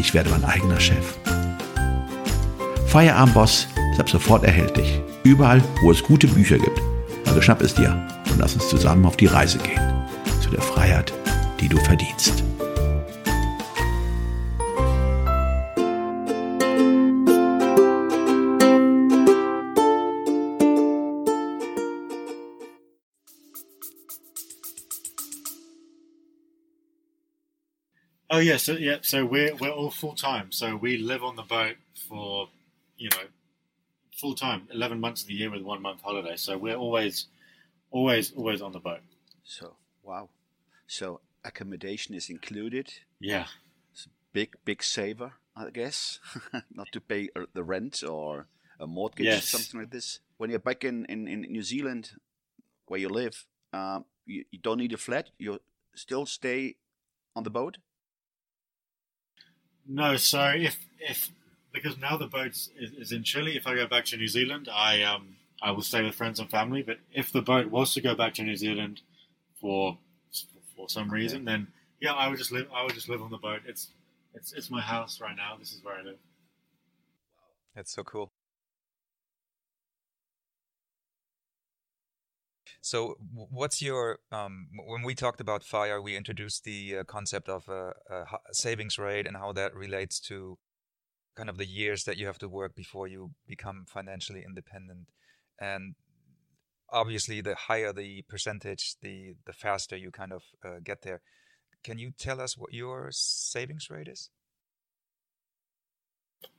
ich 0.00 0.12
werde 0.12 0.28
mein 0.30 0.44
eigener 0.44 0.80
Chef. 0.80 1.14
Feierabendboss 2.88 3.68
ist 3.92 4.00
ab 4.00 4.10
sofort 4.10 4.42
erhältlich. 4.42 5.00
Überall, 5.22 5.62
wo 5.82 5.92
es 5.92 6.02
gute 6.02 6.26
Bücher 6.26 6.58
gibt. 6.58 6.80
Also 7.26 7.40
schnapp 7.40 7.62
es 7.62 7.76
dir 7.76 7.96
und 8.28 8.40
lass 8.40 8.54
uns 8.54 8.68
zusammen 8.68 9.06
auf 9.06 9.16
die 9.16 9.26
Reise 9.26 9.58
gehen 9.58 9.80
zu 10.40 10.50
der 10.50 10.62
Freiheit, 10.62 11.12
die 11.60 11.68
du 11.68 11.78
verdienst. 11.78 12.42
Yeah, 28.42 28.56
so 28.56 28.72
yeah, 28.72 28.98
so 29.02 29.24
we're 29.24 29.54
we're 29.54 29.70
all 29.70 29.90
full 29.90 30.14
time. 30.14 30.52
So 30.52 30.76
we 30.76 30.98
live 30.98 31.22
on 31.24 31.36
the 31.36 31.42
boat 31.42 31.76
for, 32.08 32.48
you 32.96 33.08
know, 33.10 33.24
full 34.16 34.34
time, 34.34 34.68
eleven 34.72 35.00
months 35.00 35.22
of 35.22 35.28
the 35.28 35.34
year 35.34 35.50
with 35.50 35.62
one 35.62 35.82
month 35.82 36.02
holiday. 36.02 36.36
So 36.36 36.58
we're 36.58 36.76
always 36.76 37.26
Always, 37.92 38.32
always 38.32 38.62
on 38.62 38.72
the 38.72 38.80
boat. 38.80 39.00
So, 39.44 39.76
wow. 40.02 40.30
So, 40.86 41.20
accommodation 41.44 42.14
is 42.14 42.30
included. 42.30 42.90
Yeah. 43.20 43.46
It's 43.92 44.06
a 44.06 44.08
big, 44.32 44.54
big 44.64 44.82
saver, 44.82 45.34
I 45.54 45.68
guess. 45.68 46.18
Not 46.74 46.88
to 46.92 47.02
pay 47.02 47.28
uh, 47.36 47.42
the 47.52 47.62
rent 47.62 48.02
or 48.02 48.46
a 48.80 48.86
mortgage 48.86 49.26
yes. 49.26 49.44
or 49.44 49.58
something 49.58 49.80
like 49.80 49.90
this. 49.90 50.20
When 50.38 50.48
you're 50.48 50.58
back 50.58 50.84
in, 50.84 51.04
in, 51.04 51.28
in 51.28 51.42
New 51.42 51.62
Zealand, 51.62 52.12
where 52.86 52.98
you 52.98 53.10
live, 53.10 53.44
um, 53.74 54.06
you, 54.24 54.44
you 54.50 54.58
don't 54.58 54.78
need 54.78 54.94
a 54.94 54.98
flat. 54.98 55.28
You 55.38 55.60
still 55.94 56.24
stay 56.24 56.76
on 57.36 57.44
the 57.44 57.50
boat? 57.50 57.76
No, 59.86 60.16
so 60.16 60.52
if 60.54 60.78
if 61.00 61.30
because 61.72 61.98
now 61.98 62.16
the 62.16 62.26
boat 62.26 62.50
is, 62.52 62.70
is, 62.76 63.12
in 63.12 63.22
Chile. 63.24 63.56
If 63.56 63.66
I 63.66 63.74
go 63.74 63.86
back 63.86 64.04
to 64.06 64.16
New 64.16 64.28
Zealand, 64.28 64.68
I 64.72 65.02
um 65.02 65.36
I 65.62 65.70
will 65.70 65.82
stay 65.82 66.02
with 66.02 66.14
friends 66.14 66.38
and 66.38 66.50
family. 66.50 66.82
But 66.82 66.98
if 67.12 67.32
the 67.32 67.42
boat 67.42 67.70
was 67.70 67.94
to 67.94 68.00
go 68.00 68.14
back 68.14 68.34
to 68.34 68.42
New 68.42 68.56
Zealand 68.56 69.00
for 69.60 69.98
for 70.76 70.88
some 70.88 71.08
okay. 71.08 71.16
reason, 71.16 71.44
then 71.44 71.68
yeah, 72.00 72.12
I 72.12 72.28
would 72.28 72.38
just 72.38 72.52
live. 72.52 72.68
I 72.74 72.84
would 72.84 72.94
just 72.94 73.08
live 73.08 73.22
on 73.22 73.30
the 73.30 73.38
boat. 73.38 73.60
It's 73.66 73.88
it's 74.34 74.52
it's 74.52 74.70
my 74.70 74.80
house 74.80 75.20
right 75.20 75.36
now. 75.36 75.56
This 75.58 75.72
is 75.72 75.82
where 75.82 75.94
I 75.94 76.02
live. 76.02 76.18
That's 77.74 77.92
so 77.92 78.04
cool. 78.04 78.32
So, 82.84 83.16
what's 83.32 83.80
your 83.80 84.18
um, 84.32 84.66
when 84.88 85.02
we 85.02 85.14
talked 85.14 85.40
about 85.40 85.62
fire, 85.62 86.02
we 86.02 86.16
introduced 86.16 86.64
the 86.64 86.98
uh, 86.98 87.04
concept 87.04 87.48
of 87.48 87.68
a, 87.68 87.92
a, 88.10 88.24
savings 88.50 88.98
rate 88.98 89.24
and 89.28 89.36
how 89.36 89.52
that 89.52 89.72
relates 89.72 90.18
to 90.22 90.58
kind 91.36 91.48
of 91.48 91.58
the 91.58 91.66
years 91.66 92.02
that 92.04 92.16
you 92.16 92.26
have 92.26 92.38
to 92.38 92.48
work 92.48 92.74
before 92.74 93.06
you 93.06 93.30
become 93.46 93.84
financially 93.86 94.42
independent. 94.44 95.06
And 95.60 95.94
obviously 96.90 97.40
the 97.40 97.54
higher 97.54 97.92
the 97.92 98.22
percentage 98.28 98.96
the 99.00 99.34
the 99.46 99.52
faster 99.52 99.96
you 99.96 100.10
kind 100.10 100.32
of 100.32 100.42
uh, 100.64 100.80
get 100.82 101.02
there. 101.02 101.20
Can 101.84 102.00
you 102.00 102.10
tell 102.10 102.40
us 102.40 102.58
what 102.58 102.72
your 102.72 103.10
savings 103.12 103.90
rate 103.90 104.08
is? 104.08 104.28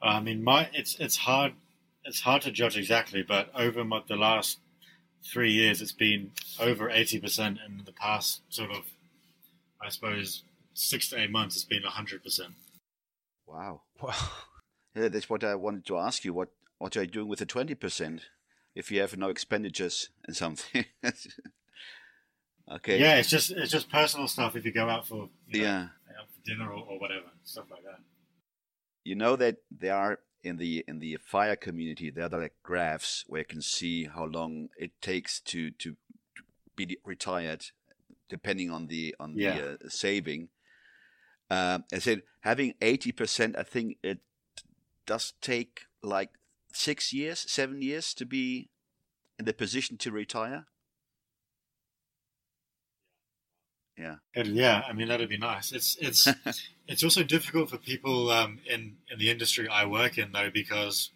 I 0.01 0.21
mean 0.21 0.41
my 0.41 0.69
it's 0.71 0.95
it's 1.01 1.17
hard 1.17 1.51
it's 2.05 2.21
hard 2.21 2.43
to 2.43 2.51
judge 2.51 2.77
exactly 2.77 3.23
but 3.23 3.49
over 3.53 3.83
my, 3.83 4.01
the 4.07 4.15
last 4.15 4.59
three 5.25 5.51
years 5.51 5.81
it's 5.81 5.91
been 5.91 6.31
over 6.59 6.89
80% 6.89 7.57
in 7.65 7.83
the 7.86 7.91
past 7.93 8.41
sort 8.49 8.71
of 8.71 8.83
i 9.81 9.89
suppose 9.89 10.43
six 10.73 11.09
to 11.09 11.19
eight 11.19 11.31
months 11.31 11.55
it's 11.55 11.65
been 11.65 11.83
100% 11.83 12.39
wow 13.47 13.81
wow 14.01 14.13
yeah 14.95 15.07
that's 15.07 15.29
what 15.29 15.43
i 15.43 15.55
wanted 15.55 15.86
to 15.86 15.97
ask 15.97 16.25
you 16.25 16.33
what 16.33 16.49
what 16.79 16.97
are 16.97 17.03
you 17.03 17.07
doing 17.07 17.27
with 17.29 17.39
the 17.39 17.45
20% 17.45 18.21
if 18.75 18.91
you 18.91 18.99
have 18.99 19.15
no 19.15 19.29
expenditures 19.29 20.09
and 20.25 20.36
something. 20.36 20.86
Okay. 22.71 22.97
Yeah, 22.97 23.15
it's 23.15 23.29
just 23.29 23.51
it's 23.51 23.71
just 23.71 23.89
personal 23.89 24.27
stuff. 24.27 24.55
If 24.55 24.65
you 24.65 24.71
go 24.71 24.88
out 24.88 25.05
for 25.05 25.29
you 25.47 25.59
know, 25.59 25.65
Yeah. 25.65 25.81
out 26.19 26.29
for 26.31 26.41
dinner 26.45 26.71
or, 26.71 26.83
or 26.86 26.99
whatever, 26.99 27.25
stuff 27.43 27.65
like 27.69 27.83
that. 27.83 27.99
You 29.03 29.15
know 29.15 29.36
that 29.36 29.57
there 29.69 29.95
are 29.95 30.19
in 30.43 30.58
the 30.58 30.84
in 30.88 30.99
the 30.99 31.17
fire 31.23 31.56
community 31.56 32.10
there 32.10 32.25
are 32.25 32.39
like 32.41 32.53
graphs 32.63 33.23
where 33.27 33.39
you 33.41 33.45
can 33.45 33.62
see 33.62 34.06
how 34.06 34.25
long 34.25 34.69
it 34.77 34.91
takes 35.01 35.39
to 35.41 35.71
to, 35.71 35.91
to 36.36 36.43
be 36.75 36.97
retired, 37.06 37.65
depending 38.29 38.69
on 38.71 38.88
the 38.88 39.15
on 39.19 39.34
Yeah. 39.38 39.53
the 39.56 39.73
uh, 39.73 39.89
saving. 39.89 40.49
Um, 41.49 41.86
I 41.93 41.99
said 41.99 42.23
having 42.41 42.73
eighty 42.82 43.12
percent. 43.12 43.56
I 43.58 43.63
think 43.63 43.97
it 44.03 44.19
does 45.06 45.34
take 45.41 45.82
like 46.01 46.32
six 46.73 47.13
years, 47.13 47.39
seven 47.51 47.82
years 47.82 48.13
to 48.15 48.25
be 48.25 48.69
in 49.39 49.45
the 49.45 49.53
position 49.53 49.97
to 49.97 50.12
retire. 50.12 50.65
Yeah. 53.97 54.15
It, 54.34 54.47
yeah, 54.47 54.84
I 54.88 54.93
mean 54.93 55.08
that'd 55.08 55.29
be 55.29 55.38
nice. 55.38 55.71
It's 55.71 55.95
it's 56.01 56.27
it's 56.88 57.03
also 57.03 57.23
difficult 57.23 57.69
for 57.69 57.77
people 57.77 58.29
um, 58.32 58.60
in 58.69 58.97
in 59.12 59.19
the 59.19 59.29
industry 59.29 59.67
I 59.67 59.86
work 59.86 60.17
in 60.17 60.32
though 60.32 60.49
because 60.51 61.12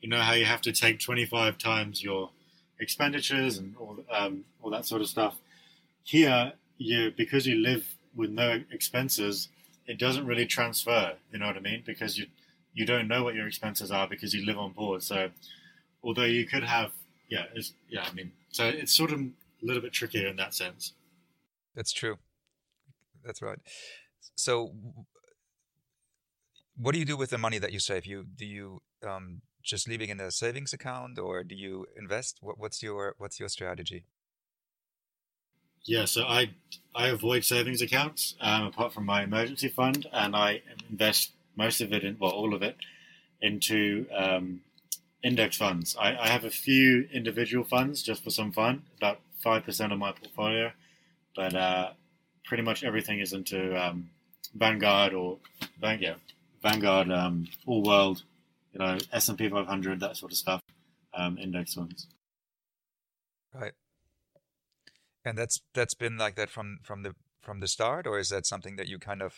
you 0.00 0.08
know 0.08 0.20
how 0.20 0.32
you 0.32 0.44
have 0.44 0.60
to 0.62 0.72
take 0.72 0.98
twenty 1.00 1.24
five 1.24 1.58
times 1.58 2.02
your 2.02 2.30
expenditures 2.80 3.58
and 3.58 3.76
all 3.76 3.98
um, 4.10 4.44
all 4.60 4.70
that 4.70 4.86
sort 4.86 5.02
of 5.02 5.08
stuff. 5.08 5.38
Here, 6.02 6.52
you 6.78 7.12
because 7.16 7.46
you 7.46 7.56
live 7.56 7.94
with 8.14 8.30
no 8.30 8.62
expenses, 8.70 9.48
it 9.86 9.98
doesn't 9.98 10.26
really 10.26 10.46
transfer. 10.46 11.14
You 11.32 11.38
know 11.38 11.46
what 11.46 11.56
I 11.56 11.60
mean? 11.60 11.82
Because 11.86 12.18
you 12.18 12.26
you 12.74 12.84
don't 12.84 13.08
know 13.08 13.22
what 13.22 13.34
your 13.34 13.46
expenses 13.46 13.90
are 13.90 14.06
because 14.08 14.34
you 14.34 14.44
live 14.44 14.58
on 14.58 14.72
board. 14.72 15.02
So 15.02 15.30
although 16.02 16.24
you 16.24 16.44
could 16.46 16.64
have 16.64 16.92
yeah 17.28 17.44
it's, 17.54 17.72
yeah 17.88 18.04
I 18.08 18.12
mean 18.12 18.32
so 18.50 18.66
it's 18.66 18.94
sort 18.94 19.12
of 19.12 19.20
a 19.20 19.30
little 19.62 19.82
bit 19.82 19.92
trickier 19.92 20.26
in 20.26 20.36
that 20.36 20.54
sense. 20.54 20.92
That's 21.76 21.92
true. 21.92 22.16
That's 23.22 23.42
right. 23.42 23.58
So, 24.34 24.72
what 26.76 26.92
do 26.92 26.98
you 26.98 27.04
do 27.04 27.16
with 27.16 27.30
the 27.30 27.38
money 27.38 27.58
that 27.58 27.72
you 27.72 27.78
save? 27.78 28.06
You 28.06 28.24
do 28.24 28.46
you 28.46 28.82
um, 29.06 29.42
just 29.62 29.88
leave 29.88 30.00
it 30.00 30.08
in 30.08 30.20
a 30.20 30.30
savings 30.30 30.72
account, 30.72 31.18
or 31.18 31.44
do 31.44 31.54
you 31.54 31.86
invest? 31.96 32.38
What, 32.40 32.58
what's 32.58 32.82
your 32.82 33.14
what's 33.18 33.38
your 33.38 33.48
strategy? 33.48 34.04
Yeah, 35.84 36.06
so 36.06 36.24
I 36.24 36.50
I 36.94 37.08
avoid 37.08 37.44
savings 37.44 37.82
accounts 37.82 38.34
um, 38.40 38.64
apart 38.64 38.92
from 38.92 39.04
my 39.04 39.22
emergency 39.22 39.68
fund, 39.68 40.06
and 40.12 40.34
I 40.34 40.62
invest 40.90 41.32
most 41.56 41.80
of 41.80 41.92
it 41.92 42.04
in 42.04 42.16
well 42.18 42.32
all 42.32 42.54
of 42.54 42.62
it 42.62 42.76
into 43.40 44.06
um, 44.14 44.62
index 45.22 45.56
funds. 45.56 45.96
I, 45.98 46.16
I 46.16 46.28
have 46.28 46.44
a 46.44 46.50
few 46.50 47.08
individual 47.12 47.64
funds 47.64 48.02
just 48.02 48.24
for 48.24 48.30
some 48.30 48.52
fun, 48.52 48.82
about 48.96 49.20
five 49.42 49.64
percent 49.64 49.92
of 49.92 49.98
my 49.98 50.12
portfolio, 50.12 50.72
but 51.36 51.54
uh, 51.54 51.90
pretty 52.44 52.62
much 52.62 52.82
everything 52.82 53.20
is 53.20 53.32
into 53.32 53.76
um, 53.80 54.10
Vanguard 54.54 55.12
or 55.12 55.38
yeah, 55.82 56.14
Vanguard, 56.62 57.10
um, 57.10 57.46
All 57.66 57.82
World, 57.82 58.22
you 58.72 58.80
know 58.80 58.98
S 59.12 59.28
and 59.28 59.38
P 59.38 59.48
500, 59.48 60.00
that 60.00 60.16
sort 60.16 60.32
of 60.32 60.38
stuff, 60.38 60.62
um, 61.14 61.38
index 61.38 61.74
funds. 61.74 62.06
Right. 63.54 63.72
And 65.24 65.36
that's 65.36 65.60
that's 65.74 65.94
been 65.94 66.16
like 66.16 66.36
that 66.36 66.50
from 66.50 66.78
from 66.82 67.02
the 67.02 67.14
from 67.42 67.60
the 67.60 67.68
start, 67.68 68.06
or 68.06 68.18
is 68.18 68.28
that 68.30 68.46
something 68.46 68.76
that 68.76 68.88
you 68.88 68.98
kind 68.98 69.22
of 69.22 69.34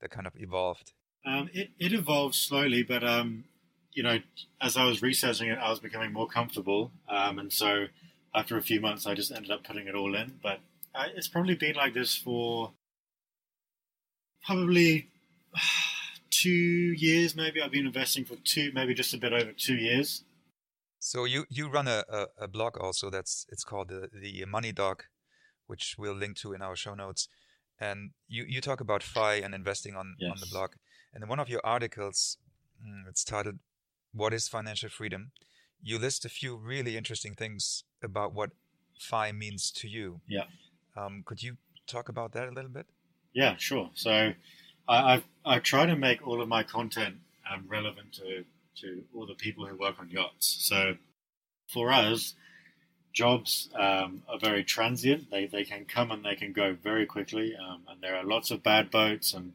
that 0.00 0.10
kind 0.10 0.26
of 0.26 0.34
evolved? 0.36 0.92
Um, 1.26 1.48
it, 1.54 1.70
it 1.78 1.92
evolved 1.92 2.34
slowly, 2.34 2.82
but 2.82 3.02
um, 3.02 3.44
you 3.92 4.02
know, 4.02 4.18
as 4.60 4.76
I 4.76 4.84
was 4.84 5.02
researching 5.02 5.48
it, 5.48 5.58
I 5.58 5.70
was 5.70 5.80
becoming 5.80 6.12
more 6.12 6.26
comfortable, 6.26 6.90
um, 7.08 7.38
and 7.38 7.52
so 7.52 7.86
after 8.34 8.56
a 8.56 8.62
few 8.62 8.80
months, 8.80 9.06
I 9.06 9.14
just 9.14 9.32
ended 9.32 9.50
up 9.50 9.64
putting 9.64 9.86
it 9.86 9.94
all 9.94 10.14
in. 10.14 10.34
But 10.42 10.60
uh, 10.94 11.06
it's 11.14 11.28
probably 11.28 11.54
been 11.54 11.74
like 11.74 11.94
this 11.94 12.16
for 12.16 12.72
probably 14.44 15.08
two 16.30 16.50
years, 16.50 17.34
maybe. 17.34 17.60
I've 17.60 17.72
been 17.72 17.86
investing 17.86 18.24
for 18.24 18.36
two, 18.44 18.70
maybe 18.74 18.94
just 18.94 19.14
a 19.14 19.18
bit 19.18 19.32
over 19.32 19.52
two 19.52 19.76
years. 19.76 20.24
So 20.98 21.24
you 21.24 21.44
you 21.50 21.68
run 21.68 21.86
a, 21.86 22.04
a, 22.08 22.26
a 22.42 22.48
blog 22.48 22.78
also 22.78 23.10
that's 23.10 23.46
it's 23.50 23.64
called 23.64 23.88
the 23.88 24.08
the 24.12 24.44
Money 24.46 24.72
Dog, 24.72 25.04
which 25.66 25.96
we'll 25.98 26.14
link 26.14 26.36
to 26.38 26.52
in 26.52 26.62
our 26.62 26.76
show 26.76 26.94
notes. 26.94 27.28
And 27.78 28.12
you, 28.28 28.44
you 28.48 28.60
talk 28.60 28.80
about 28.80 29.02
FI 29.02 29.34
and 29.34 29.52
investing 29.52 29.96
on, 29.96 30.14
on 30.30 30.38
the 30.38 30.46
blog. 30.46 30.74
And 31.12 31.24
in 31.24 31.28
one 31.28 31.40
of 31.40 31.48
your 31.48 31.60
articles, 31.64 32.38
mm, 32.80 33.08
it's 33.08 33.24
titled 33.24 33.58
"What 34.12 34.32
is 34.32 34.48
Financial 34.48 34.88
Freedom." 34.88 35.32
You 35.82 35.98
list 35.98 36.24
a 36.24 36.28
few 36.28 36.56
really 36.56 36.96
interesting 36.96 37.34
things 37.34 37.84
about 38.02 38.32
what 38.32 38.50
FI 38.98 39.32
means 39.32 39.70
to 39.72 39.88
you. 39.88 40.20
Yeah. 40.26 40.44
Um, 40.96 41.22
could 41.24 41.42
you 41.42 41.56
talk 41.86 42.08
about 42.08 42.32
that 42.32 42.48
a 42.48 42.52
little 42.52 42.70
bit? 42.70 42.86
Yeah, 43.32 43.56
sure. 43.56 43.90
So 43.94 44.32
I, 44.88 45.14
I've 45.14 45.24
I 45.44 45.58
try 45.58 45.86
to 45.86 45.96
make 45.96 46.26
all 46.26 46.40
of 46.40 46.48
my 46.48 46.62
content 46.62 47.16
um, 47.50 47.64
relevant 47.68 48.12
to 48.14 48.44
to 48.80 49.04
all 49.14 49.26
the 49.26 49.34
people 49.34 49.66
who 49.66 49.76
work 49.76 49.96
on 49.98 50.10
yachts. 50.10 50.56
So 50.60 50.96
for 51.68 51.92
us, 51.92 52.34
jobs 53.12 53.68
um, 53.74 54.22
are 54.28 54.38
very 54.38 54.64
transient. 54.64 55.30
They 55.30 55.46
they 55.46 55.64
can 55.64 55.84
come 55.84 56.10
and 56.10 56.24
they 56.24 56.34
can 56.36 56.52
go 56.52 56.76
very 56.80 57.06
quickly, 57.06 57.54
um, 57.56 57.82
and 57.88 58.00
there 58.02 58.16
are 58.16 58.24
lots 58.24 58.50
of 58.50 58.62
bad 58.62 58.90
boats, 58.90 59.34
and 59.34 59.52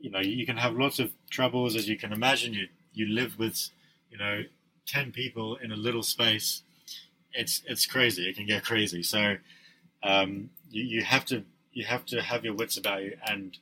you 0.00 0.10
know 0.10 0.20
you 0.20 0.46
can 0.46 0.56
have 0.56 0.74
lots 0.74 0.98
of 0.98 1.12
troubles 1.30 1.76
as 1.76 1.88
you 1.88 1.96
can 1.96 2.12
imagine. 2.12 2.54
You 2.54 2.68
you 2.92 3.06
live 3.06 3.38
with 3.38 3.70
you 4.10 4.18
know 4.18 4.42
ten 4.86 5.12
people 5.12 5.56
in 5.56 5.72
a 5.72 5.76
little 5.76 6.02
space. 6.02 6.62
It's 7.32 7.62
it's 7.66 7.86
crazy. 7.86 8.28
It 8.28 8.36
can 8.36 8.46
get 8.46 8.64
crazy. 8.64 9.02
So 9.02 9.36
um, 10.04 10.50
you, 10.70 10.84
you 10.84 11.02
have 11.02 11.24
to 11.26 11.44
you 11.72 11.84
have 11.84 12.04
to 12.06 12.22
have 12.22 12.44
your 12.44 12.54
wits 12.54 12.76
about 12.76 13.02
you 13.02 13.16
and 13.26 13.58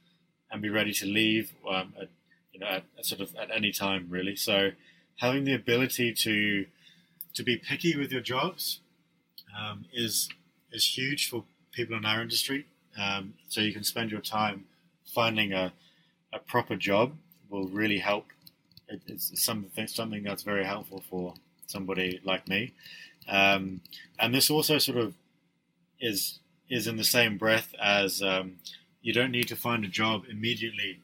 and 0.51 0.61
be 0.61 0.69
ready 0.69 0.93
to 0.93 1.07
leave 1.07 1.53
um, 1.69 1.95
at, 2.01 2.09
you 2.53 2.61
know 2.61 2.67
at, 2.67 2.85
at 2.99 3.07
sort 3.07 3.21
of 3.21 3.35
at 3.37 3.51
any 3.51 3.73
time 3.73 4.09
really. 4.11 4.37
So 4.37 4.73
having 5.21 5.45
the 5.45 5.55
ability 5.55 6.13
to 6.13 6.67
to 7.35 7.43
be 7.43 7.57
picky 7.57 7.97
with 7.97 8.13
your 8.13 8.21
jobs 8.21 8.81
um, 9.59 9.87
is 9.93 10.29
is 10.73 10.99
huge 10.99 11.31
for 11.31 11.45
people 11.73 11.97
in 11.97 12.05
our 12.05 12.21
industry. 12.21 12.67
Um, 12.99 13.35
so 13.49 13.61
you 13.61 13.73
can 13.73 13.85
spend 13.85 14.11
your 14.11 14.21
time 14.21 14.67
finding 15.07 15.53
a, 15.53 15.73
a 16.33 16.39
proper 16.39 16.77
job 16.77 17.13
will 17.49 17.69
really 17.69 17.99
help. 17.99 18.27
It, 18.89 19.01
it's 19.07 19.43
something 19.43 19.87
something 19.87 20.23
that's 20.23 20.43
very 20.43 20.65
helpful 20.65 21.03
for 21.09 21.35
somebody 21.67 22.21
like 22.25 22.49
me. 22.49 22.73
Um, 23.29 23.81
and 24.19 24.35
this 24.35 24.51
also 24.51 24.79
sort 24.79 24.99
of 24.99 25.15
is 26.03 26.41
is 26.69 26.87
in 26.87 26.97
the 26.97 27.05
same 27.05 27.39
breath 27.39 27.75
as 27.83 28.23
um, 28.23 28.57
you 29.01 29.13
don't 29.13 29.31
need 29.31 29.49
to 29.49 29.57
find 29.57 29.85
a 29.85 29.89
job 29.89 30.25
immediately 30.31 31.01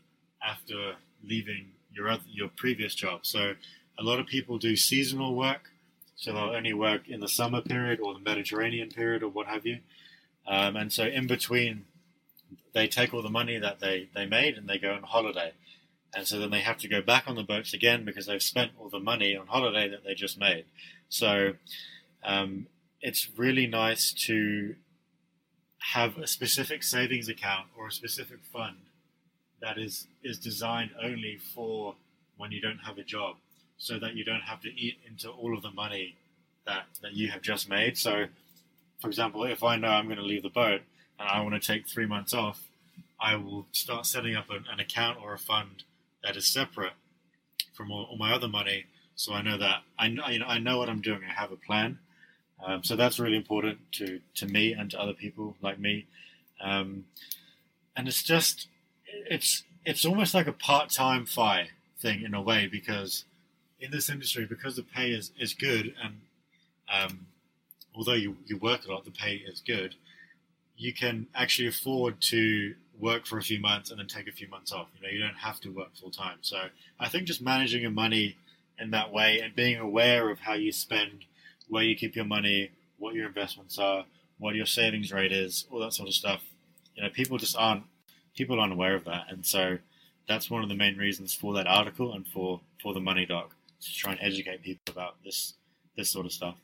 after 0.46 0.94
leaving 1.22 1.72
your 1.92 2.08
other, 2.08 2.22
your 2.26 2.48
previous 2.48 2.94
job. 2.94 3.26
So 3.26 3.54
a 3.98 4.02
lot 4.02 4.18
of 4.18 4.26
people 4.26 4.58
do 4.58 4.76
seasonal 4.76 5.34
work, 5.34 5.70
so 6.16 6.32
they'll 6.32 6.56
only 6.56 6.72
work 6.72 7.08
in 7.08 7.20
the 7.20 7.28
summer 7.28 7.60
period 7.60 8.00
or 8.00 8.14
the 8.14 8.20
Mediterranean 8.20 8.88
period 8.88 9.22
or 9.22 9.28
what 9.28 9.46
have 9.46 9.66
you. 9.66 9.78
Um, 10.46 10.76
and 10.76 10.92
so 10.92 11.04
in 11.04 11.26
between, 11.26 11.84
they 12.72 12.88
take 12.88 13.12
all 13.12 13.22
the 13.22 13.28
money 13.28 13.58
that 13.58 13.80
they, 13.80 14.08
they 14.14 14.24
made 14.24 14.56
and 14.56 14.68
they 14.68 14.78
go 14.78 14.92
on 14.92 15.02
holiday. 15.02 15.52
And 16.14 16.26
so 16.26 16.38
then 16.38 16.50
they 16.50 16.60
have 16.60 16.78
to 16.78 16.88
go 16.88 17.02
back 17.02 17.24
on 17.26 17.36
the 17.36 17.42
boats 17.42 17.74
again 17.74 18.04
because 18.04 18.26
they've 18.26 18.42
spent 18.42 18.72
all 18.78 18.88
the 18.88 19.00
money 19.00 19.36
on 19.36 19.48
holiday 19.48 19.88
that 19.88 20.04
they 20.04 20.14
just 20.14 20.38
made. 20.38 20.64
So 21.10 21.54
um, 22.24 22.66
it's 23.02 23.28
really 23.36 23.66
nice 23.66 24.12
to 24.26 24.76
have 25.78 26.18
a 26.18 26.26
specific 26.26 26.82
savings 26.82 27.28
account 27.28 27.66
or 27.78 27.88
a 27.88 27.92
specific 27.92 28.38
fund 28.52 28.76
that 29.60 29.78
is 29.78 30.06
is 30.22 30.38
designed 30.38 30.90
only 31.02 31.38
for 31.54 31.94
when 32.36 32.52
you 32.52 32.60
don't 32.60 32.78
have 32.78 32.98
a 32.98 33.02
job 33.02 33.36
so 33.78 33.98
that 33.98 34.14
you 34.14 34.24
don't 34.24 34.42
have 34.42 34.60
to 34.60 34.68
eat 34.74 34.98
into 35.08 35.30
all 35.30 35.56
of 35.56 35.62
the 35.62 35.70
money 35.70 36.16
that 36.66 36.86
that 37.02 37.14
you 37.14 37.30
have 37.30 37.42
just 37.42 37.68
made. 37.68 37.96
So 37.96 38.26
for 39.00 39.08
example 39.08 39.44
if 39.44 39.62
i 39.62 39.76
know 39.76 39.88
i'm 39.88 40.06
going 40.06 40.18
to 40.18 40.24
leave 40.24 40.42
the 40.42 40.48
boat 40.48 40.80
and 41.18 41.28
i 41.28 41.40
want 41.40 41.60
to 41.60 41.72
take 41.72 41.86
3 41.86 42.06
months 42.06 42.34
off 42.34 42.62
i 43.20 43.36
will 43.36 43.66
start 43.72 44.06
setting 44.06 44.34
up 44.34 44.50
an, 44.50 44.64
an 44.70 44.80
account 44.80 45.18
or 45.22 45.32
a 45.34 45.38
fund 45.38 45.84
that 46.24 46.36
is 46.36 46.46
separate 46.46 46.92
from 47.72 47.90
all, 47.90 48.04
all 48.10 48.16
my 48.16 48.32
other 48.32 48.48
money 48.48 48.86
so 49.14 49.32
i 49.32 49.42
know 49.42 49.58
that 49.58 49.82
I 49.98 50.08
know, 50.08 50.26
you 50.28 50.38
know 50.40 50.46
i 50.46 50.58
know 50.58 50.78
what 50.78 50.88
i'm 50.88 51.00
doing 51.00 51.20
i 51.28 51.32
have 51.32 51.52
a 51.52 51.56
plan 51.56 51.98
um, 52.64 52.82
so 52.82 52.96
that's 52.96 53.18
really 53.18 53.36
important 53.36 53.78
to, 53.92 54.20
to 54.36 54.46
me 54.46 54.72
and 54.72 54.90
to 54.90 55.00
other 55.00 55.12
people 55.12 55.56
like 55.62 55.78
me. 55.78 56.06
Um, 56.60 57.04
and 57.96 58.08
it's 58.08 58.22
just, 58.22 58.68
it's, 59.06 59.64
it's 59.84 60.04
almost 60.04 60.34
like 60.34 60.46
a 60.46 60.52
part-time 60.52 61.26
FI 61.26 61.68
thing 62.00 62.22
in 62.22 62.34
a 62.34 62.42
way, 62.42 62.66
because 62.66 63.24
in 63.80 63.90
this 63.90 64.08
industry, 64.08 64.44
because 64.44 64.76
the 64.76 64.82
pay 64.82 65.10
is, 65.10 65.30
is 65.38 65.54
good 65.54 65.94
and, 66.02 66.20
um, 66.92 67.26
although 67.94 68.14
you, 68.14 68.36
you 68.46 68.56
work 68.56 68.86
a 68.86 68.92
lot, 68.92 69.04
the 69.04 69.10
pay 69.10 69.34
is 69.34 69.62
good, 69.66 69.94
you 70.76 70.92
can 70.92 71.26
actually 71.34 71.68
afford 71.68 72.20
to 72.20 72.74
work 72.98 73.26
for 73.26 73.38
a 73.38 73.42
few 73.42 73.60
months 73.60 73.90
and 73.90 73.98
then 73.98 74.06
take 74.06 74.28
a 74.28 74.32
few 74.32 74.48
months 74.48 74.72
off. 74.72 74.88
You 74.96 75.06
know, 75.06 75.12
you 75.12 75.20
don't 75.20 75.38
have 75.38 75.60
to 75.60 75.70
work 75.70 75.94
full 75.96 76.10
time. 76.10 76.38
So 76.40 76.66
I 76.98 77.08
think 77.08 77.26
just 77.26 77.42
managing 77.42 77.82
your 77.82 77.90
money 77.90 78.36
in 78.78 78.90
that 78.92 79.12
way 79.12 79.40
and 79.40 79.54
being 79.54 79.76
aware 79.76 80.30
of 80.30 80.40
how 80.40 80.54
you 80.54 80.72
spend 80.72 81.24
where 81.68 81.82
you 81.82 81.96
keep 81.96 82.16
your 82.16 82.24
money, 82.24 82.70
what 82.98 83.14
your 83.14 83.26
investments 83.26 83.78
are, 83.78 84.04
what 84.38 84.54
your 84.54 84.66
savings 84.66 85.12
rate 85.12 85.32
is, 85.32 85.66
all 85.70 85.80
that 85.80 85.92
sort 85.92 86.08
of 86.08 86.14
stuff. 86.14 86.42
You 86.94 87.02
know, 87.02 87.10
people 87.10 87.38
just 87.38 87.56
aren't 87.56 87.84
people 88.36 88.60
aren't 88.60 88.72
aware 88.72 88.94
of 88.94 89.04
that, 89.04 89.26
and 89.30 89.44
so 89.44 89.78
that's 90.28 90.50
one 90.50 90.62
of 90.62 90.68
the 90.68 90.74
main 90.74 90.96
reasons 90.96 91.34
for 91.34 91.54
that 91.54 91.66
article 91.66 92.12
and 92.12 92.26
for 92.26 92.60
for 92.82 92.94
the 92.94 93.00
money 93.00 93.26
doc 93.26 93.54
to 93.80 93.92
try 93.92 94.12
and 94.12 94.20
educate 94.20 94.62
people 94.62 94.92
about 94.92 95.16
this 95.24 95.54
this 95.96 96.10
sort 96.10 96.26
of 96.26 96.32
stuff. 96.32 96.56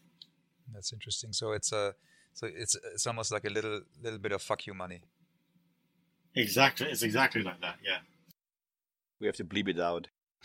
That's 0.72 0.92
interesting. 0.92 1.32
So 1.32 1.52
it's 1.52 1.72
a 1.72 1.94
so 2.32 2.48
it's 2.52 2.76
it's 2.92 3.06
almost 3.06 3.32
like 3.32 3.44
a 3.44 3.50
little 3.50 3.80
little 4.02 4.18
bit 4.18 4.32
of 4.32 4.42
fuck 4.42 4.66
you 4.66 4.74
money. 4.74 5.00
Exactly, 6.34 6.88
it's 6.88 7.02
exactly 7.02 7.42
like 7.42 7.60
that. 7.60 7.76
Yeah. 7.84 7.98
We 9.20 9.26
have 9.26 9.36
to 9.36 9.44
bleep 9.44 9.68
it 9.68 9.78
out. 9.78 10.08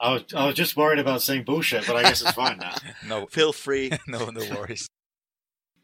I 0.00 0.12
was 0.14 0.24
I 0.34 0.46
was 0.46 0.54
just 0.54 0.76
worried 0.76 0.98
about 0.98 1.22
saying 1.22 1.44
bullshit, 1.44 1.86
but 1.86 1.96
I 1.96 2.02
guess 2.02 2.22
it's 2.22 2.32
fine 2.32 2.58
now. 2.58 2.74
no, 3.06 3.26
Feel 3.26 3.52
free. 3.52 3.90
no, 4.08 4.30
no 4.30 4.40
worries. 4.54 4.88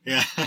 Yeah. 0.05 0.25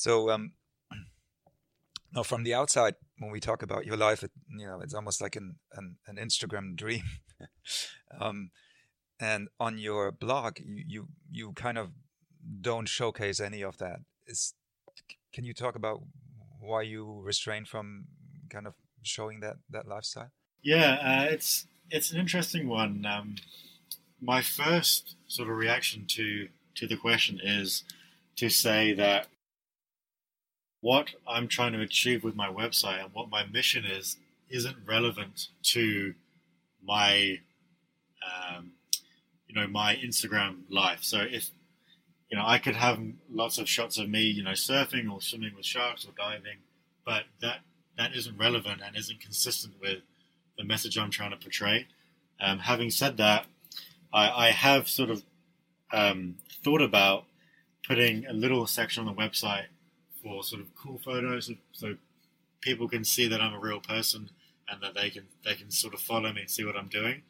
So 0.00 0.30
um, 0.30 0.52
now 2.14 2.22
from 2.22 2.42
the 2.42 2.54
outside, 2.54 2.94
when 3.18 3.30
we 3.30 3.38
talk 3.38 3.62
about 3.62 3.84
your 3.84 3.98
life, 3.98 4.22
it, 4.22 4.30
you 4.48 4.66
know, 4.66 4.80
it's 4.80 4.94
almost 4.94 5.20
like 5.20 5.36
an 5.36 5.56
an, 5.74 5.96
an 6.06 6.16
Instagram 6.16 6.74
dream. 6.74 7.02
um, 8.18 8.50
and 9.20 9.48
on 9.58 9.76
your 9.76 10.10
blog, 10.10 10.58
you, 10.58 10.84
you 10.88 11.08
you 11.30 11.52
kind 11.52 11.76
of 11.76 11.90
don't 12.62 12.88
showcase 12.88 13.40
any 13.40 13.62
of 13.62 13.76
that. 13.76 13.98
Is 14.26 14.54
can 15.34 15.44
you 15.44 15.52
talk 15.52 15.74
about 15.76 16.00
why 16.60 16.80
you 16.80 17.20
restrain 17.22 17.66
from 17.66 18.06
kind 18.48 18.66
of 18.66 18.72
showing 19.02 19.40
that 19.40 19.56
that 19.68 19.86
lifestyle? 19.86 20.30
Yeah, 20.62 20.98
uh, 21.02 21.32
it's 21.32 21.66
it's 21.90 22.12
an 22.12 22.18
interesting 22.18 22.68
one. 22.68 23.06
Um, 23.06 23.36
my 24.20 24.42
first 24.42 25.16
sort 25.26 25.48
of 25.48 25.56
reaction 25.56 26.04
to 26.08 26.48
to 26.76 26.86
the 26.86 26.96
question 26.96 27.40
is 27.42 27.84
to 28.36 28.48
say 28.48 28.92
that 28.94 29.28
what 30.80 31.08
I'm 31.26 31.48
trying 31.48 31.72
to 31.72 31.80
achieve 31.80 32.24
with 32.24 32.34
my 32.34 32.48
website 32.48 33.02
and 33.02 33.12
what 33.12 33.30
my 33.30 33.44
mission 33.46 33.84
is 33.84 34.16
isn't 34.50 34.76
relevant 34.86 35.48
to 35.62 36.14
my 36.82 37.40
um, 38.26 38.72
you 39.46 39.54
know 39.54 39.66
my 39.66 39.96
Instagram 39.96 40.62
life. 40.68 41.00
So 41.02 41.20
if 41.20 41.50
you 42.30 42.36
know 42.36 42.44
I 42.46 42.58
could 42.58 42.76
have 42.76 43.00
lots 43.30 43.58
of 43.58 43.68
shots 43.68 43.98
of 43.98 44.10
me 44.10 44.22
you 44.22 44.42
know 44.42 44.52
surfing 44.52 45.10
or 45.10 45.22
swimming 45.22 45.54
with 45.56 45.64
sharks 45.64 46.04
or 46.04 46.12
diving, 46.18 46.58
but 47.04 47.24
that 47.40 47.60
that 47.96 48.14
isn't 48.14 48.36
relevant 48.38 48.82
and 48.84 48.96
isn't 48.96 49.20
consistent 49.20 49.74
with 49.80 50.00
the 50.60 50.66
message 50.66 50.98
I'm 50.98 51.10
trying 51.10 51.30
to 51.30 51.38
portray. 51.38 51.86
Um, 52.38 52.58
having 52.58 52.90
said 52.90 53.16
that, 53.16 53.46
I, 54.12 54.48
I 54.48 54.50
have 54.50 54.88
sort 54.88 55.08
of 55.08 55.22
um, 55.90 56.36
thought 56.62 56.82
about 56.82 57.24
putting 57.88 58.26
a 58.26 58.32
little 58.34 58.66
section 58.66 59.06
on 59.06 59.14
the 59.14 59.20
website 59.20 59.66
for 60.22 60.42
sort 60.42 60.60
of 60.60 60.68
cool 60.76 61.00
photos, 61.02 61.50
so 61.72 61.96
people 62.60 62.88
can 62.88 63.04
see 63.04 63.26
that 63.26 63.40
I'm 63.40 63.54
a 63.54 63.58
real 63.58 63.80
person 63.80 64.28
and 64.68 64.82
that 64.82 64.94
they 64.94 65.08
can 65.08 65.24
they 65.46 65.54
can 65.54 65.70
sort 65.70 65.94
of 65.94 66.00
follow 66.00 66.30
me 66.30 66.42
and 66.42 66.50
see 66.50 66.64
what 66.64 66.76
I'm 66.76 66.88
doing. 66.88 67.22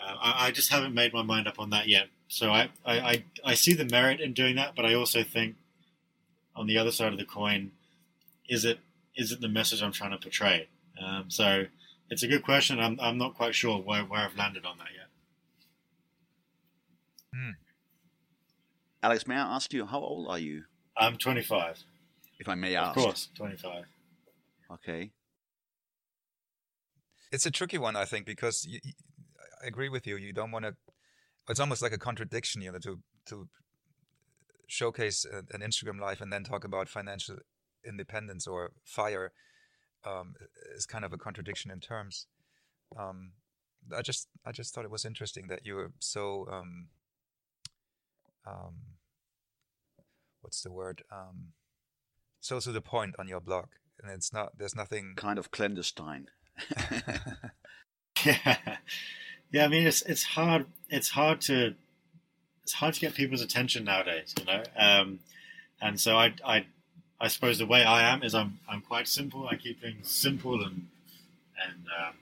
Uh, 0.00 0.14
I, 0.20 0.46
I, 0.46 0.50
just 0.52 0.70
haven't 0.70 0.94
made 0.94 1.12
my 1.12 1.22
mind 1.22 1.48
up 1.48 1.58
on 1.58 1.70
that 1.70 1.86
yet. 1.86 2.06
So 2.28 2.50
I, 2.50 2.70
I, 2.84 3.00
I, 3.00 3.24
I 3.44 3.54
see 3.54 3.74
the 3.74 3.84
merit 3.84 4.20
in 4.20 4.32
doing 4.32 4.56
that, 4.56 4.74
but 4.74 4.86
I 4.86 4.94
also 4.94 5.22
think 5.22 5.56
on 6.56 6.66
the 6.66 6.78
other 6.78 6.90
side 6.90 7.12
of 7.12 7.18
the 7.18 7.24
coin, 7.24 7.72
is 8.48 8.64
it 8.64 8.78
is 9.16 9.32
it 9.32 9.40
the 9.40 9.48
message 9.48 9.82
I'm 9.82 9.92
trying 9.92 10.12
to 10.12 10.18
portray? 10.18 10.68
Um, 11.04 11.24
so 11.28 11.66
it's 12.12 12.22
a 12.22 12.28
good 12.28 12.44
question. 12.44 12.78
I'm, 12.78 13.00
I'm 13.00 13.16
not 13.16 13.34
quite 13.34 13.54
sure 13.54 13.78
where, 13.78 14.02
where 14.02 14.20
I've 14.20 14.36
landed 14.36 14.66
on 14.66 14.76
that 14.76 14.88
yet. 14.94 15.08
Hmm. 17.34 17.52
Alex, 19.02 19.26
may 19.26 19.36
I 19.36 19.56
ask 19.56 19.72
you, 19.72 19.86
how 19.86 20.00
old 20.00 20.28
are 20.28 20.38
you? 20.38 20.64
I'm 20.94 21.16
25. 21.16 21.84
If 22.38 22.50
I 22.50 22.54
may 22.54 22.76
ask. 22.76 22.98
Of 22.98 23.02
course, 23.02 23.28
25. 23.34 23.84
Okay. 24.74 25.12
It's 27.32 27.46
a 27.46 27.50
tricky 27.50 27.78
one, 27.78 27.96
I 27.96 28.04
think, 28.04 28.26
because 28.26 28.66
you, 28.66 28.78
you, 28.84 28.92
I 29.64 29.66
agree 29.66 29.88
with 29.88 30.06
you. 30.06 30.18
You 30.18 30.34
don't 30.34 30.50
want 30.50 30.66
to. 30.66 30.74
It's 31.48 31.60
almost 31.60 31.80
like 31.80 31.92
a 31.92 31.98
contradiction, 31.98 32.60
you 32.60 32.72
know, 32.72 32.78
to 32.80 32.98
to 33.28 33.48
showcase 34.66 35.24
an 35.24 35.60
Instagram 35.62 35.98
life 35.98 36.20
and 36.20 36.30
then 36.30 36.44
talk 36.44 36.64
about 36.64 36.90
financial 36.90 37.36
independence 37.86 38.46
or 38.46 38.72
fire 38.84 39.32
um, 40.04 40.34
is 40.74 40.86
kind 40.86 41.04
of 41.04 41.12
a 41.12 41.18
contradiction 41.18 41.70
in 41.70 41.80
terms. 41.80 42.26
Um, 42.98 43.32
I 43.96 44.02
just 44.02 44.28
I 44.44 44.52
just 44.52 44.74
thought 44.74 44.84
it 44.84 44.90
was 44.90 45.04
interesting 45.04 45.48
that 45.48 45.66
you 45.66 45.74
were 45.74 45.92
so 45.98 46.46
um, 46.50 46.88
um, 48.46 48.74
what's 50.40 50.62
the 50.62 50.72
word 50.72 51.02
um, 51.10 51.52
so 52.40 52.58
to 52.58 52.72
the 52.72 52.80
point 52.80 53.14
on 53.18 53.28
your 53.28 53.40
blog, 53.40 53.66
and 54.02 54.10
it's 54.10 54.32
not 54.32 54.58
there's 54.58 54.74
nothing 54.74 55.14
Kind 55.16 55.38
of 55.38 55.50
clandestine. 55.50 56.26
Yeah, 56.80 57.24
yeah. 59.50 59.64
I 59.64 59.68
mean, 59.68 59.86
it's 59.86 60.02
it's 60.02 60.24
hard. 60.24 60.66
It's 60.90 61.10
hard 61.10 61.40
to 61.42 61.74
it's 62.62 62.74
hard 62.74 62.94
to 62.94 63.00
get 63.00 63.14
people's 63.14 63.42
attention 63.42 63.84
nowadays. 63.84 64.34
You 64.38 64.44
know, 64.44 64.62
um, 64.76 65.20
and 65.80 66.00
so 66.00 66.18
I 66.18 66.34
I 66.44 66.66
I 67.22 67.28
suppose 67.28 67.58
the 67.58 67.66
way 67.66 67.84
I 67.84 68.02
am 68.12 68.24
is 68.24 68.34
I'm 68.34 68.58
I'm 68.68 68.80
quite 68.80 69.06
simple. 69.06 69.46
I 69.46 69.54
keep 69.54 69.80
things 69.80 70.10
simple 70.10 70.56
and 70.64 70.88
and 71.64 71.86
um, 72.00 72.14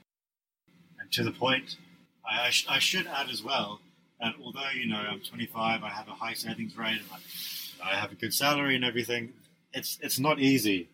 and 0.99 1.11
to 1.13 1.23
the 1.23 1.31
point. 1.31 1.77
I 2.23 2.47
I, 2.47 2.49
sh- 2.51 2.67
I 2.69 2.77
should 2.77 3.07
add 3.07 3.27
as 3.29 3.43
well 3.43 3.81
that 4.19 4.35
although 4.43 4.69
you 4.75 4.85
know 4.85 4.97
I'm 4.97 5.19
25, 5.19 5.83
I 5.83 5.89
have 5.89 6.07
a 6.07 6.11
high 6.11 6.33
savings 6.33 6.77
rate 6.77 6.99
and 6.99 7.09
I, 7.11 7.93
I 7.93 7.95
have 7.95 8.11
a 8.11 8.15
good 8.15 8.31
salary 8.31 8.75
and 8.75 8.85
everything. 8.85 9.33
It's 9.73 9.97
it's 10.03 10.19
not 10.19 10.39
easy, 10.39 10.87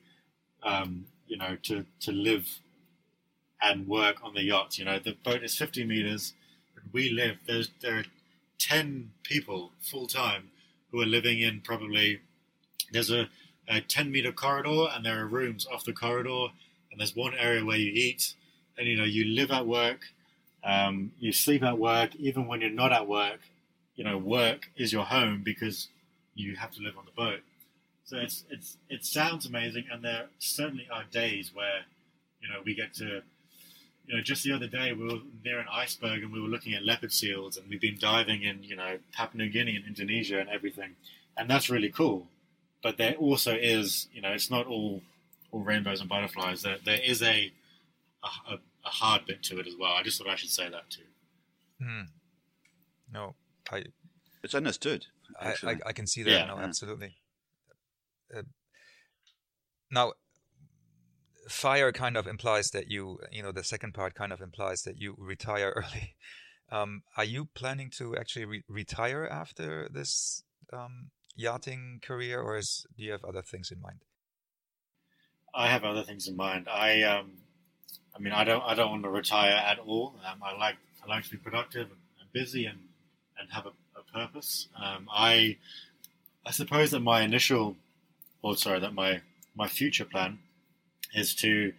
um, 0.63 1.05
you 1.27 1.35
know, 1.37 1.57
to 1.63 1.85
to 1.99 2.13
live 2.13 2.47
and 3.61 3.89
work 3.89 4.23
on 4.23 4.33
the 4.33 4.43
yacht. 4.43 4.79
You 4.79 4.85
know, 4.85 4.99
the 4.99 5.17
boat 5.25 5.43
is 5.43 5.57
50 5.57 5.83
meters. 5.83 6.33
And 6.77 6.93
we 6.93 7.09
live 7.09 7.39
there's 7.45 7.71
there 7.81 7.97
are 7.97 8.05
10 8.59 9.11
people 9.23 9.71
full 9.81 10.07
time 10.07 10.51
who 10.91 11.01
are 11.01 11.05
living 11.05 11.41
in 11.41 11.59
probably 11.59 12.21
there's 12.91 13.11
a, 13.11 13.27
a 13.67 13.81
10 13.81 14.11
meter 14.11 14.31
corridor 14.31 14.87
and 14.93 15.05
there 15.05 15.21
are 15.21 15.27
rooms 15.27 15.67
off 15.71 15.83
the 15.83 15.93
corridor 15.93 16.47
and 16.91 16.99
there's 16.99 17.15
one 17.15 17.33
area 17.35 17.63
where 17.63 17.77
you 17.77 17.91
eat 17.93 18.33
and 18.77 18.87
you 18.87 18.95
know 18.95 19.03
you 19.03 19.25
live 19.25 19.51
at 19.51 19.65
work 19.67 20.01
um, 20.63 21.11
you 21.19 21.31
sleep 21.31 21.63
at 21.63 21.77
work 21.77 22.15
even 22.15 22.47
when 22.47 22.61
you're 22.61 22.69
not 22.69 22.91
at 22.91 23.07
work 23.07 23.39
you 23.95 24.03
know 24.03 24.17
work 24.17 24.69
is 24.77 24.93
your 24.93 25.03
home 25.03 25.41
because 25.43 25.89
you 26.37 26.55
have 26.55 26.71
to 26.71 26.81
live 26.81 26.97
on 26.97 27.05
the 27.05 27.11
boat. 27.11 27.41
So 28.05 28.17
it's 28.17 28.45
it's 28.49 28.77
it 28.89 29.03
sounds 29.03 29.45
amazing 29.45 29.85
and 29.91 30.03
there 30.03 30.27
certainly 30.39 30.87
are 30.93 31.03
days 31.11 31.51
where 31.53 31.81
you 32.41 32.47
know 32.47 32.61
we 32.63 32.73
get 32.73 32.93
to 32.95 33.21
you 34.05 34.15
know 34.15 34.21
just 34.21 34.43
the 34.43 34.53
other 34.53 34.67
day 34.67 34.93
we 34.93 35.05
were 35.05 35.19
near 35.43 35.59
an 35.59 35.65
iceberg 35.69 36.23
and 36.23 36.31
we 36.31 36.39
were 36.39 36.47
looking 36.47 36.73
at 36.73 36.85
leopard 36.85 37.11
seals 37.11 37.57
and 37.57 37.67
we've 37.69 37.81
been 37.81 37.97
diving 37.99 38.43
in 38.43 38.63
you 38.63 38.77
know 38.77 38.97
Papua 39.11 39.43
New 39.43 39.49
Guinea 39.49 39.75
and 39.75 39.85
Indonesia 39.85 40.39
and 40.39 40.49
everything. 40.49 40.95
And 41.35 41.49
that's 41.49 41.69
really 41.69 41.89
cool 41.89 42.27
but 42.83 42.97
there 42.97 43.15
also 43.15 43.53
is 43.53 44.07
you 44.13 44.21
know 44.21 44.31
it's 44.31 44.49
not 44.51 44.67
all 44.67 45.01
all 45.51 45.61
rainbows 45.61 45.99
and 46.01 46.09
butterflies 46.09 46.61
there 46.61 46.77
there 46.85 46.99
is 47.03 47.21
a 47.21 47.51
a, 48.23 48.53
a 48.53 48.59
a 48.85 48.89
hard 48.89 49.25
bit 49.25 49.43
to 49.43 49.59
it 49.59 49.67
as 49.67 49.75
well 49.79 49.91
I 49.93 50.03
just 50.03 50.17
thought 50.17 50.29
I 50.29 50.35
should 50.35 50.49
say 50.49 50.69
that 50.69 50.89
too 50.89 51.03
Hmm. 51.81 52.05
No, 53.11 53.35
I 53.71 53.83
It's 54.43 54.55
understood. 54.55 55.05
I, 55.39 55.53
I, 55.63 55.75
I 55.87 55.93
can 55.93 56.07
see 56.07 56.23
that. 56.23 56.31
Yeah. 56.31 56.45
no, 56.45 56.57
Yeah. 56.57 56.63
absolutely. 56.63 57.17
Uh, 58.35 58.41
now, 59.91 60.13
fire 61.49 61.91
kind 61.91 62.17
of 62.17 62.27
implies 62.27 62.71
that 62.71 62.89
you, 62.89 63.19
you 63.31 63.41
know, 63.43 63.51
the 63.51 63.63
second 63.63 63.93
part 63.93 64.15
kind 64.15 64.33
of 64.33 64.41
implies 64.41 64.81
that 64.83 64.97
you 64.97 65.15
retire 65.17 65.71
early. 65.75 66.15
Um, 66.69 67.03
are 67.15 67.23
you 67.23 67.45
planning 67.53 67.89
to 67.97 68.17
actually 68.17 68.45
re- 68.45 68.63
retire 68.67 69.25
after 69.25 69.87
this 69.89 70.43
um, 70.73 71.11
yachting 71.37 72.01
career, 72.03 72.41
or 72.41 72.57
is 72.57 72.85
do 72.97 73.03
you 73.03 73.11
have 73.13 73.23
other 73.23 73.41
things 73.41 73.71
in 73.71 73.79
mind? 73.79 73.99
I 75.55 75.69
have 75.69 75.83
other 75.83 76.03
things 76.03 76.27
in 76.27 76.35
mind. 76.35 76.67
I, 76.67 77.03
um, 77.03 77.31
I 78.15 78.19
mean, 78.19 78.33
I 78.33 78.43
don't, 78.43 78.63
I 78.63 78.75
don't 78.75 78.91
want 78.91 79.03
to 79.03 79.09
retire 79.09 79.53
at 79.53 79.79
all. 79.79 80.15
Um, 80.29 80.41
I 80.43 80.57
like, 80.57 80.75
I 81.03 81.07
like 81.07 81.23
to 81.23 81.31
be 81.31 81.37
productive 81.37 81.87
and, 81.87 81.97
busy 82.33 82.65
and, 82.65 82.77
and 83.39 83.51
have 83.51 83.65
a, 83.65 83.71
a 83.97 84.03
purpose. 84.13 84.67
Um, 84.79 85.07
I, 85.11 85.57
I 86.45 86.51
suppose 86.51 86.91
that 86.91 86.99
my 86.99 87.21
initial, 87.21 87.75
or 88.43 88.55
sorry, 88.55 88.79
that 88.81 88.93
my, 88.93 89.21
my 89.55 89.67
future 89.67 90.05
plan 90.05 90.37
is 91.15 91.33
to 91.35 91.73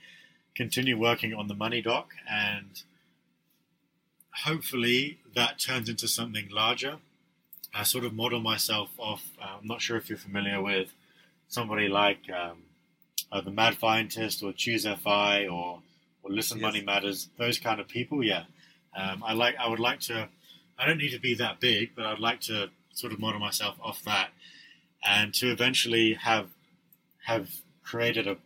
continue 0.56 0.98
working 0.98 1.34
on 1.34 1.46
the 1.46 1.54
money 1.54 1.80
doc 1.80 2.14
and 2.28 2.82
hopefully 4.44 5.18
that 5.34 5.60
turns 5.60 5.88
into 5.88 6.08
something 6.08 6.48
larger. 6.50 6.96
I 7.74 7.82
sort 7.82 8.04
of 8.04 8.12
model 8.14 8.40
myself 8.40 8.90
off. 8.98 9.22
Uh, 9.40 9.56
I'm 9.60 9.66
not 9.66 9.80
sure 9.80 9.96
if 9.96 10.08
you're 10.08 10.18
familiar 10.18 10.60
with 10.62 10.88
somebody 11.48 11.88
like 11.88 12.18
um, 12.30 12.62
uh, 13.30 13.40
the 13.40 13.50
Mad 13.50 13.74
Fientist 13.78 14.42
or 14.42 14.52
Choose 14.52 14.86
FI 14.86 15.46
or 15.46 15.80
or 16.22 16.30
Listen 16.30 16.58
Yes. 16.58 16.62
Money 16.62 16.82
Matters. 16.82 17.28
Those 17.38 17.58
kind 17.58 17.80
of 17.80 17.88
people. 17.88 18.24
Yeah, 18.24 18.44
um, 18.96 19.22
I 19.24 19.32
like. 19.34 19.56
I 19.58 19.68
would 19.68 19.80
like 19.80 20.00
to. 20.00 20.28
I 20.78 20.86
don't 20.86 20.98
need 20.98 21.10
to 21.12 21.20
be 21.20 21.34
that 21.34 21.60
big, 21.60 21.94
but 21.94 22.06
I'd 22.06 22.18
like 22.18 22.40
to 22.42 22.70
sort 22.92 23.12
of 23.12 23.18
model 23.18 23.40
myself 23.40 23.76
off 23.82 24.02
that, 24.04 24.30
and 25.06 25.32
to 25.34 25.50
eventually 25.50 26.14
have 26.14 26.48
have 27.26 27.50
created 27.84 28.26
a, 28.26 28.36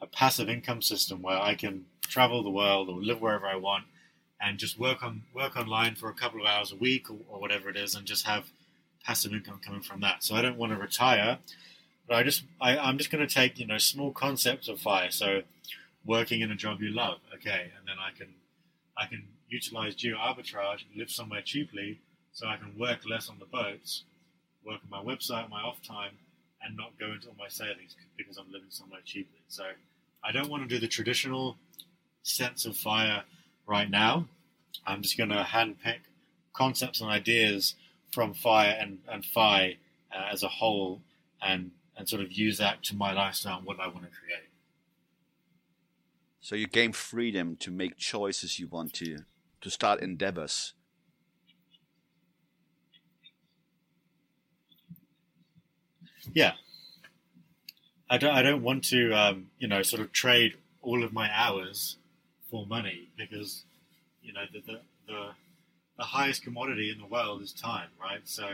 a 0.00 0.06
passive 0.06 0.48
income 0.48 0.82
system 0.82 1.22
where 1.22 1.38
I 1.38 1.54
can 1.54 1.86
travel 2.02 2.42
the 2.42 2.50
world 2.50 2.88
or 2.88 2.96
live 3.00 3.20
wherever 3.20 3.46
I 3.46 3.56
want 3.56 3.84
and 4.40 4.58
just 4.58 4.78
work 4.78 5.02
on 5.02 5.22
work 5.34 5.56
online 5.56 5.94
for 5.94 6.08
a 6.08 6.14
couple 6.14 6.40
of 6.40 6.46
hours 6.46 6.72
a 6.72 6.76
week 6.76 7.10
or, 7.10 7.16
or 7.28 7.40
whatever 7.40 7.68
it 7.68 7.76
is 7.76 7.94
and 7.94 8.06
just 8.06 8.26
have 8.26 8.44
passive 9.06 9.32
income 9.32 9.60
coming 9.64 9.82
from 9.82 10.00
that. 10.00 10.24
So 10.24 10.34
I 10.34 10.42
don't 10.42 10.56
want 10.56 10.72
to 10.72 10.78
retire, 10.78 11.38
but 12.08 12.16
I 12.16 12.22
just 12.24 12.44
I, 12.60 12.76
I'm 12.76 12.98
just 12.98 13.10
going 13.10 13.26
to 13.26 13.32
take 13.32 13.58
you 13.58 13.66
know 13.66 13.78
small 13.78 14.12
concepts 14.12 14.68
of 14.68 14.80
fire. 14.80 15.10
So 15.10 15.42
working 16.04 16.40
in 16.40 16.50
a 16.50 16.56
job 16.56 16.80
you 16.82 16.90
love, 16.90 17.18
okay, 17.34 17.70
and 17.76 17.86
then 17.86 17.96
I 18.00 18.16
can 18.16 18.34
I 18.96 19.06
can 19.06 19.28
utilize 19.48 19.94
geo 19.94 20.16
arbitrage 20.16 20.84
and 20.86 20.96
live 20.96 21.10
somewhere 21.10 21.42
cheaply, 21.42 22.00
so 22.32 22.46
I 22.48 22.56
can 22.56 22.76
work 22.78 23.08
less 23.08 23.28
on 23.28 23.38
the 23.38 23.46
boats, 23.46 24.04
work 24.64 24.80
on 24.82 24.90
my 24.90 25.14
website, 25.14 25.48
my 25.48 25.60
off 25.60 25.80
time, 25.82 26.12
and 26.62 26.76
not 26.76 26.98
go 26.98 27.12
into 27.12 27.28
all 27.28 27.36
my 27.38 27.48
savings 27.48 27.94
because 28.16 28.36
I'm 28.38 28.50
living 28.50 28.70
somewhere 28.70 29.00
cheaply. 29.04 29.42
So 29.48 29.64
I 30.24 30.32
don't 30.32 30.50
want 30.50 30.62
to 30.64 30.68
do 30.68 30.80
the 30.80 30.88
traditional 30.88 31.56
sense 32.24 32.66
of 32.66 32.76
fire 32.76 33.22
right 33.68 33.88
now. 33.88 34.26
I'm 34.84 35.02
just 35.02 35.16
going 35.16 35.30
to 35.30 35.44
handpick 35.44 36.00
concepts 36.52 37.00
and 37.00 37.08
ideas 37.10 37.74
from 38.12 38.34
fire 38.34 38.76
and, 38.78 38.98
and 39.10 39.24
FI 39.24 39.76
uh, 40.14 40.28
as 40.32 40.42
a 40.42 40.48
whole 40.48 41.02
and, 41.42 41.70
and 41.96 42.08
sort 42.08 42.22
of 42.22 42.32
use 42.32 42.58
that 42.58 42.82
to 42.84 42.96
my 42.96 43.12
lifestyle 43.12 43.58
and 43.58 43.66
what 43.66 43.80
I 43.80 43.86
want 43.88 44.02
to 44.02 44.10
create. 44.10 44.48
So 46.40 46.54
you 46.54 46.66
gain 46.66 46.92
freedom 46.92 47.56
to 47.56 47.70
make 47.70 47.96
choices 47.96 48.58
you 48.58 48.68
want 48.68 48.92
to, 48.94 49.18
to 49.60 49.70
start 49.70 50.00
endeavors. 50.00 50.74
Yeah. 56.32 56.52
I 58.08 58.18
don't, 58.18 58.34
I 58.34 58.42
don't 58.42 58.62
want 58.62 58.84
to, 58.84 59.12
um, 59.12 59.46
you 59.58 59.66
know, 59.66 59.82
sort 59.82 60.00
of 60.00 60.12
trade 60.12 60.54
all 60.82 61.02
of 61.02 61.12
my 61.12 61.28
hours 61.34 61.96
for 62.50 62.64
money 62.66 63.08
because 63.16 63.64
you 64.22 64.32
know 64.32 64.44
the, 64.52 64.60
the 64.60 64.80
the, 65.06 65.28
the 65.96 66.04
highest 66.04 66.42
commodity 66.42 66.90
in 66.90 66.98
the 66.98 67.06
world 67.06 67.42
is 67.42 67.52
time, 67.52 67.88
right? 68.00 68.20
So 68.24 68.48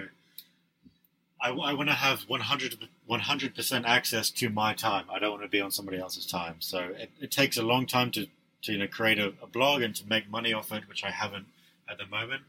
I, 1.40 1.50
I 1.50 1.72
want 1.74 1.88
to 1.88 1.94
have 1.94 2.22
100 2.22 3.54
percent 3.54 3.86
access 3.86 4.30
to 4.30 4.48
my 4.48 4.74
time. 4.74 5.06
I 5.12 5.18
don't 5.18 5.32
want 5.32 5.42
to 5.42 5.48
be 5.48 5.60
on 5.60 5.70
somebody 5.70 5.98
else's 5.98 6.26
time. 6.26 6.56
So 6.60 6.78
it, 6.96 7.10
it 7.20 7.30
takes 7.30 7.56
a 7.56 7.62
long 7.62 7.86
time 7.86 8.10
to 8.12 8.26
to 8.62 8.72
you 8.72 8.78
know 8.78 8.86
create 8.86 9.18
a, 9.18 9.32
a, 9.42 9.46
blog 9.46 9.82
and 9.82 9.94
to 9.96 10.08
make 10.08 10.30
money 10.30 10.52
off 10.52 10.70
it, 10.72 10.88
which 10.88 11.02
I 11.02 11.10
haven't 11.10 11.46
at 11.90 11.98
the 11.98 12.06
moment. 12.06 12.42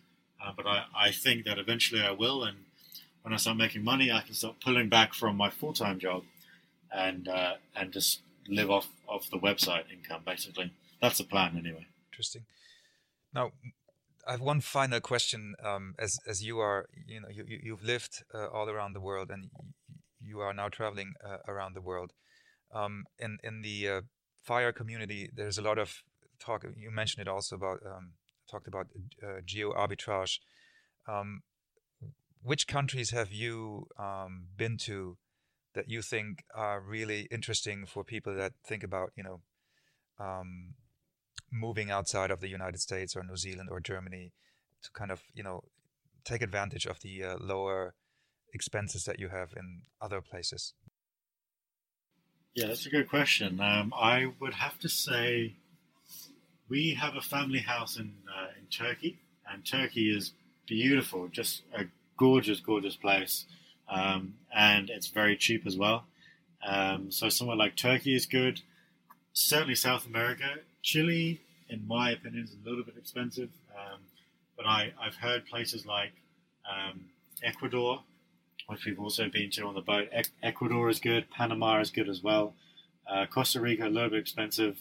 Uh, 0.43 0.51
but 0.55 0.67
I, 0.67 0.85
I 0.95 1.11
think 1.11 1.45
that 1.45 1.57
eventually 1.57 2.01
I 2.01 2.11
will, 2.11 2.43
and 2.43 2.57
when 3.23 3.33
I 3.33 3.37
start 3.37 3.57
making 3.57 3.83
money, 3.83 4.11
I 4.11 4.21
can 4.21 4.35
start 4.35 4.55
pulling 4.63 4.89
back 4.89 5.13
from 5.13 5.35
my 5.37 5.49
full 5.49 5.73
time 5.73 5.99
job 5.99 6.23
and 6.93 7.27
uh, 7.27 7.53
and 7.75 7.91
just 7.91 8.21
live 8.47 8.69
off 8.69 8.89
of 9.07 9.29
the 9.31 9.37
website 9.37 9.85
income 9.91 10.21
basically. 10.25 10.71
That's 11.01 11.17
the 11.17 11.23
plan, 11.25 11.57
anyway. 11.57 11.85
Interesting. 12.11 12.45
Now, 13.33 13.51
I 14.25 14.31
have 14.31 14.41
one 14.41 14.61
final 14.61 14.99
question. 15.01 15.55
Um, 15.63 15.95
as 15.99 16.19
as 16.27 16.43
you 16.43 16.59
are, 16.59 16.87
you 17.07 17.21
know, 17.21 17.27
you, 17.29 17.45
you 17.47 17.75
have 17.75 17.83
lived 17.83 18.23
uh, 18.33 18.47
all 18.47 18.69
around 18.69 18.93
the 18.93 19.01
world, 19.01 19.29
and 19.29 19.49
you 20.21 20.39
are 20.39 20.53
now 20.53 20.69
traveling 20.69 21.13
uh, 21.23 21.37
around 21.47 21.75
the 21.75 21.81
world. 21.81 22.13
Um, 22.73 23.05
in 23.19 23.37
in 23.43 23.61
the 23.61 23.89
uh, 23.89 24.01
fire 24.41 24.71
community, 24.71 25.29
there's 25.33 25.57
a 25.57 25.61
lot 25.61 25.77
of 25.77 26.03
talk. 26.39 26.63
You 26.75 26.91
mentioned 26.91 27.27
it 27.27 27.29
also 27.29 27.55
about 27.55 27.79
um, 27.85 28.13
talked 28.49 28.67
about 28.67 28.87
uh, 29.21 29.41
geo 29.45 29.73
arbitrage. 29.73 30.39
Um, 31.07 31.41
which 32.41 32.67
countries 32.67 33.11
have 33.11 33.31
you 33.31 33.87
um, 33.97 34.47
been 34.57 34.77
to 34.77 35.17
that 35.73 35.89
you 35.89 36.01
think 36.01 36.43
are 36.53 36.79
really 36.79 37.27
interesting 37.31 37.85
for 37.85 38.03
people 38.03 38.35
that 38.35 38.53
think 38.65 38.83
about, 38.83 39.11
you 39.15 39.23
know, 39.23 39.41
um, 40.19 40.75
moving 41.53 41.91
outside 41.91 42.31
of 42.31 42.41
the 42.41 42.49
United 42.49 42.79
States 42.79 43.15
or 43.15 43.23
New 43.23 43.37
Zealand 43.37 43.69
or 43.71 43.79
Germany 43.79 44.33
to 44.81 44.91
kind 44.91 45.11
of 45.11 45.21
you 45.33 45.43
know 45.43 45.63
take 46.25 46.41
advantage 46.41 46.85
of 46.85 46.99
the 47.01 47.23
uh, 47.23 47.35
lower 47.39 47.93
expenses 48.53 49.03
that 49.05 49.19
you 49.19 49.29
have 49.29 49.53
in 49.55 49.81
other 50.01 50.21
places? 50.21 50.73
Yeah, 52.55 52.67
that's 52.67 52.85
a 52.85 52.89
good 52.89 53.09
question. 53.09 53.59
Um, 53.59 53.93
I 53.99 54.31
would 54.39 54.53
have 54.53 54.77
to 54.79 54.89
say 54.89 55.55
we 56.69 56.93
have 56.93 57.15
a 57.15 57.21
family 57.21 57.59
house 57.59 57.97
in 57.97 58.13
uh, 58.29 58.49
in 58.59 58.67
Turkey, 58.67 59.19
and 59.51 59.65
Turkey 59.65 60.15
is 60.15 60.33
beautiful, 60.67 61.27
just 61.27 61.63
a 61.75 61.85
gorgeous, 62.17 62.59
gorgeous 62.59 62.95
place, 62.95 63.45
um, 63.89 64.35
and 64.55 64.89
it's 64.89 65.07
very 65.07 65.35
cheap 65.35 65.65
as 65.65 65.77
well. 65.77 66.05
Um, 66.65 67.11
so 67.11 67.29
somewhere 67.29 67.57
like 67.57 67.75
Turkey 67.75 68.15
is 68.15 68.25
good. 68.25 68.61
Certainly 69.33 69.75
South 69.75 70.05
America 70.05 70.59
Chile, 70.83 71.39
in 71.69 71.87
my 71.87 72.11
opinion, 72.11 72.43
is 72.43 72.53
a 72.53 72.69
little 72.69 72.83
bit 72.83 72.95
expensive, 72.97 73.49
um, 73.75 74.01
but 74.55 74.67
I, 74.67 74.93
I've 75.01 75.15
heard 75.15 75.45
places 75.45 75.85
like 75.85 76.11
um, 76.69 77.05
Ecuador, 77.41 78.03
which 78.67 78.85
we've 78.85 78.99
also 78.99 79.29
been 79.29 79.49
to 79.51 79.65
on 79.65 79.75
the 79.75 79.81
boat. 79.81 80.09
E- 80.15 80.23
Ecuador 80.43 80.89
is 80.89 80.99
good, 80.99 81.31
Panama 81.31 81.79
is 81.79 81.89
good 81.89 82.09
as 82.09 82.21
well. 82.21 82.53
Uh, 83.09 83.25
Costa 83.25 83.61
Rica 83.61 83.87
a 83.87 83.89
little 83.89 84.09
bit 84.09 84.19
expensive, 84.19 84.77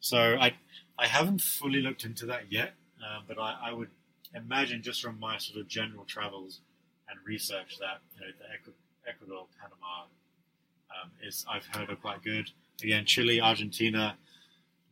so 0.00 0.36
I 0.40 0.54
I 0.98 1.06
haven't 1.06 1.40
fully 1.40 1.80
looked 1.80 2.04
into 2.04 2.26
that 2.26 2.50
yet, 2.50 2.74
uh, 3.02 3.20
but 3.26 3.38
I, 3.38 3.56
I, 3.64 3.72
would 3.72 3.88
imagine 4.34 4.82
just 4.82 5.00
from 5.00 5.18
my 5.18 5.38
sort 5.38 5.58
of 5.58 5.68
general 5.68 6.04
travels 6.04 6.60
and 7.08 7.18
research 7.26 7.78
that 7.78 8.00
you 8.14 8.20
know 8.20 8.32
the 8.38 9.10
Ecuador, 9.10 9.46
Panama 9.58 10.04
um, 10.90 11.10
is 11.26 11.46
I've 11.50 11.66
heard 11.66 11.88
are 11.90 11.96
quite 11.96 12.22
good. 12.22 12.50
Again, 12.82 13.06
Chile, 13.06 13.40
Argentina 13.40 14.16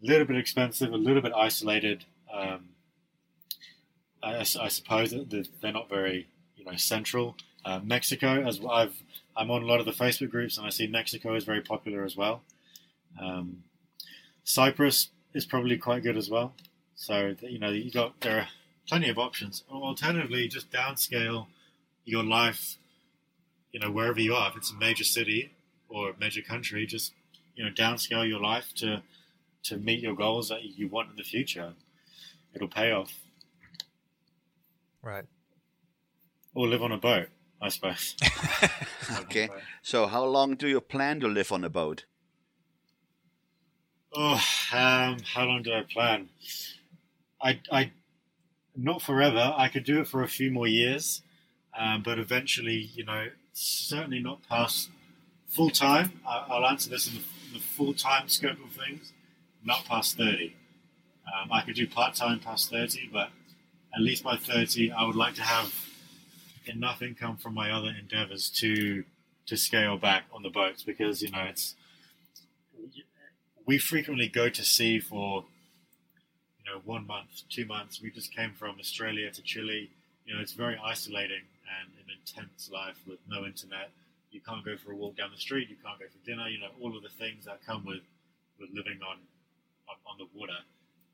little 0.02 0.26
bit 0.26 0.36
expensive, 0.36 0.92
a 0.92 0.96
little 0.96 1.22
bit 1.22 1.32
isolated. 1.34 2.04
Um, 2.32 2.70
I, 4.22 4.40
I, 4.40 4.68
suppose 4.68 5.10
they're 5.12 5.72
not 5.72 5.88
very, 5.88 6.28
you 6.56 6.64
know, 6.64 6.76
central. 6.76 7.36
Uh, 7.64 7.80
Mexico, 7.82 8.42
as 8.46 8.60
I've, 8.70 9.02
I'm 9.36 9.50
on 9.50 9.62
a 9.62 9.66
lot 9.66 9.80
of 9.80 9.86
the 9.86 9.92
Facebook 9.92 10.30
groups, 10.30 10.58
and 10.58 10.66
I 10.66 10.70
see 10.70 10.86
Mexico 10.86 11.34
is 11.34 11.44
very 11.44 11.60
popular 11.60 12.04
as 12.04 12.16
well. 12.16 12.42
Um, 13.20 13.64
Cyprus 14.44 15.08
is 15.34 15.46
probably 15.46 15.76
quite 15.76 16.02
good 16.02 16.16
as 16.16 16.30
well. 16.30 16.54
So 16.94 17.34
you 17.40 17.58
know, 17.58 17.70
you 17.70 17.90
got 17.90 18.20
there 18.20 18.40
are 18.40 18.48
plenty 18.88 19.08
of 19.08 19.18
options. 19.18 19.64
Alternatively, 19.70 20.48
just 20.48 20.70
downscale 20.70 21.46
your 22.04 22.24
life. 22.24 22.76
You 23.72 23.80
know, 23.80 23.90
wherever 23.90 24.20
you 24.20 24.34
are, 24.34 24.50
if 24.50 24.56
it's 24.56 24.72
a 24.72 24.74
major 24.74 25.04
city 25.04 25.52
or 25.88 26.10
a 26.10 26.14
major 26.18 26.42
country, 26.42 26.86
just 26.86 27.12
you 27.54 27.64
know, 27.64 27.70
downscale 27.70 28.28
your 28.28 28.40
life 28.40 28.74
to 28.76 29.02
to 29.64 29.76
meet 29.76 30.00
your 30.00 30.14
goals 30.14 30.48
that 30.48 30.64
you 30.64 30.88
want 30.88 31.10
in 31.10 31.16
the 31.16 31.22
future. 31.22 31.74
It'll 32.54 32.68
pay 32.68 32.92
off. 32.92 33.14
Right. 35.02 35.24
Or 36.54 36.66
live 36.66 36.82
on 36.82 36.92
a 36.92 36.98
boat, 36.98 37.28
I 37.60 37.68
suppose. 37.68 38.16
okay. 39.20 39.48
So, 39.82 40.06
how 40.06 40.24
long 40.24 40.56
do 40.56 40.68
you 40.68 40.80
plan 40.80 41.20
to 41.20 41.28
live 41.28 41.52
on 41.52 41.64
a 41.64 41.70
boat? 41.70 42.04
Oh, 44.12 44.42
um, 44.72 45.18
how 45.34 45.44
long 45.44 45.62
do 45.62 45.72
I 45.72 45.82
plan? 45.82 46.28
I, 47.40 47.60
I, 47.70 47.92
not 48.76 49.02
forever. 49.02 49.54
I 49.56 49.68
could 49.68 49.84
do 49.84 50.00
it 50.00 50.08
for 50.08 50.22
a 50.22 50.28
few 50.28 50.50
more 50.50 50.66
years, 50.66 51.22
um, 51.78 52.02
but 52.02 52.18
eventually, 52.18 52.90
you 52.94 53.04
know, 53.04 53.28
certainly 53.52 54.18
not 54.18 54.46
past 54.48 54.90
full 55.48 55.70
time. 55.70 56.20
I'll 56.26 56.66
answer 56.66 56.90
this 56.90 57.06
in 57.06 57.14
the, 57.14 57.20
in 57.46 57.54
the 57.54 57.60
full 57.60 57.94
time 57.94 58.28
scope 58.28 58.58
of 58.64 58.72
things 58.72 59.12
not 59.64 59.84
past 59.84 60.16
30. 60.16 60.54
Um, 61.26 61.52
I 61.52 61.62
could 61.62 61.74
do 61.74 61.86
part 61.86 62.14
time 62.14 62.40
past 62.40 62.70
30, 62.70 63.10
but 63.12 63.30
at 63.94 64.00
least 64.00 64.24
by 64.24 64.36
30, 64.36 64.92
I 64.92 65.04
would 65.04 65.16
like 65.16 65.34
to 65.34 65.42
have 65.42 65.72
enough 66.66 67.02
income 67.02 67.36
from 67.36 67.54
my 67.54 67.70
other 67.70 67.92
endeavors 67.98 68.50
to 68.50 69.04
to 69.46 69.56
scale 69.56 69.96
back 69.96 70.24
on 70.32 70.42
the 70.42 70.50
boats 70.50 70.84
because 70.84 71.22
you 71.22 71.30
know 71.30 71.42
it's 71.42 71.74
we 73.66 73.78
frequently 73.78 74.28
go 74.28 74.48
to 74.48 74.64
sea 74.64 75.00
for 75.00 75.44
you 76.58 76.72
know 76.72 76.80
one 76.84 77.06
month, 77.06 77.42
two 77.48 77.66
months. 77.66 78.00
We 78.02 78.10
just 78.10 78.34
came 78.34 78.52
from 78.52 78.78
Australia 78.78 79.30
to 79.30 79.42
Chile. 79.42 79.90
You 80.26 80.34
know, 80.34 80.40
it's 80.40 80.52
very 80.52 80.78
isolating 80.84 81.42
and 81.80 81.92
an 81.98 82.06
intense 82.10 82.70
life 82.72 82.98
with 83.06 83.18
no 83.28 83.44
internet. 83.44 83.90
You 84.30 84.40
can't 84.40 84.64
go 84.64 84.76
for 84.76 84.92
a 84.92 84.96
walk 84.96 85.16
down 85.16 85.30
the 85.32 85.40
street. 85.40 85.68
You 85.68 85.76
can't 85.84 85.98
go 85.98 86.06
for 86.06 86.24
dinner. 86.24 86.48
You 86.48 86.60
know, 86.60 86.70
all 86.80 86.96
of 86.96 87.02
the 87.02 87.08
things 87.08 87.46
that 87.46 87.64
come 87.66 87.84
with 87.84 88.02
with 88.60 88.70
living 88.72 89.00
on 89.08 89.18
on, 90.06 90.18
the 90.18 90.26
water. 90.34 90.52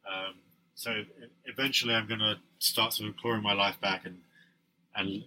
Um, 0.08 0.34
so 0.74 1.04
eventually, 1.44 1.94
I'm 1.94 2.06
going 2.06 2.20
to 2.20 2.36
start 2.58 2.92
sort 2.92 3.08
of 3.10 3.16
clawing 3.16 3.42
my 3.42 3.54
life 3.54 3.80
back 3.80 4.04
and 4.04 4.18
and 4.94 5.24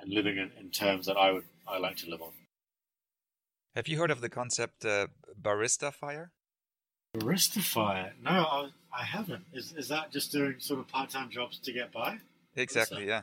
and 0.00 0.12
living 0.12 0.36
in, 0.36 0.50
in, 0.58 0.70
terms 0.70 1.06
that 1.06 1.16
I 1.16 1.32
would 1.32 1.44
I 1.66 1.78
like 1.78 1.96
to 1.98 2.10
live 2.10 2.22
on. 2.22 2.32
Have 3.76 3.88
you 3.88 3.98
heard 3.98 4.10
of 4.10 4.20
the 4.20 4.28
concept 4.28 4.84
uh, 4.84 5.06
barista 5.40 5.92
fire? 5.92 6.32
Barista 7.16 7.62
fire? 7.62 8.14
No, 8.22 8.30
I, 8.30 8.68
I 8.92 9.04
haven't. 9.04 9.44
Is 9.52 9.74
is 9.76 9.88
that 9.88 10.12
just 10.12 10.32
doing 10.32 10.56
sort 10.58 10.80
of 10.80 10.88
part 10.88 11.10
time 11.10 11.30
jobs 11.30 11.58
to 11.58 11.72
get 11.72 11.92
by? 11.92 12.18
Exactly. 12.56 13.06
Yeah. 13.06 13.22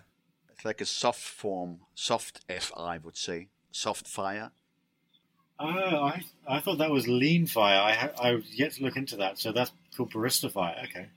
It's 0.51 0.65
like 0.65 0.81
a 0.81 0.85
soft 0.85 1.21
form, 1.21 1.79
soft 1.95 2.41
F, 2.49 2.71
I 2.75 2.97
would 2.97 3.15
say, 3.15 3.47
soft 3.71 4.07
fire. 4.07 4.51
Oh, 5.59 5.65
I 5.67 6.23
I 6.47 6.59
thought 6.61 6.77
that 6.77 6.89
was 6.89 7.07
lean 7.07 7.45
fire. 7.45 7.81
I 7.81 7.93
ha- 7.93 8.11
I 8.21 8.35
was 8.35 8.45
yet 8.57 8.71
to 8.73 8.83
look 8.83 8.95
into 8.95 9.17
that. 9.17 9.37
So 9.39 9.51
that's 9.51 9.71
called 9.95 10.11
barista 10.11 10.49
fire. 10.51 10.75
Okay. 10.85 11.07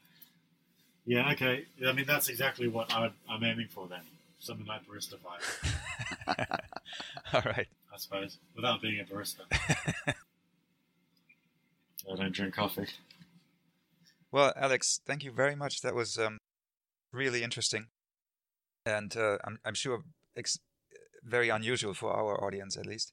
Yeah. 1.06 1.30
Okay. 1.32 1.64
I 1.86 1.92
mean, 1.92 2.06
that's 2.06 2.28
exactly 2.28 2.66
what 2.68 2.92
I, 2.92 3.10
I'm 3.30 3.44
aiming 3.44 3.68
for 3.68 3.86
then. 3.88 4.00
Something 4.40 4.66
like 4.66 4.80
barista 4.86 5.14
fire, 5.20 5.38
All 7.32 7.42
right. 7.44 7.68
I 7.94 7.96
suppose, 7.96 8.38
without 8.56 8.82
being 8.82 8.98
a 8.98 9.04
barista. 9.04 9.42
I 12.10 12.16
don't 12.16 12.32
drink 12.32 12.52
coffee. 12.54 12.86
Well, 14.32 14.52
Alex, 14.56 15.00
thank 15.06 15.22
you 15.22 15.30
very 15.30 15.54
much. 15.54 15.82
That 15.82 15.94
was 15.94 16.18
um, 16.18 16.38
really 17.12 17.44
interesting, 17.44 17.86
and 18.84 19.16
uh, 19.16 19.38
I'm 19.44 19.58
I'm 19.64 19.74
sure 19.74 20.02
ex- 20.36 20.58
very 21.22 21.48
unusual 21.48 21.94
for 21.94 22.12
our 22.12 22.42
audience, 22.42 22.76
at 22.76 22.86
least. 22.86 23.12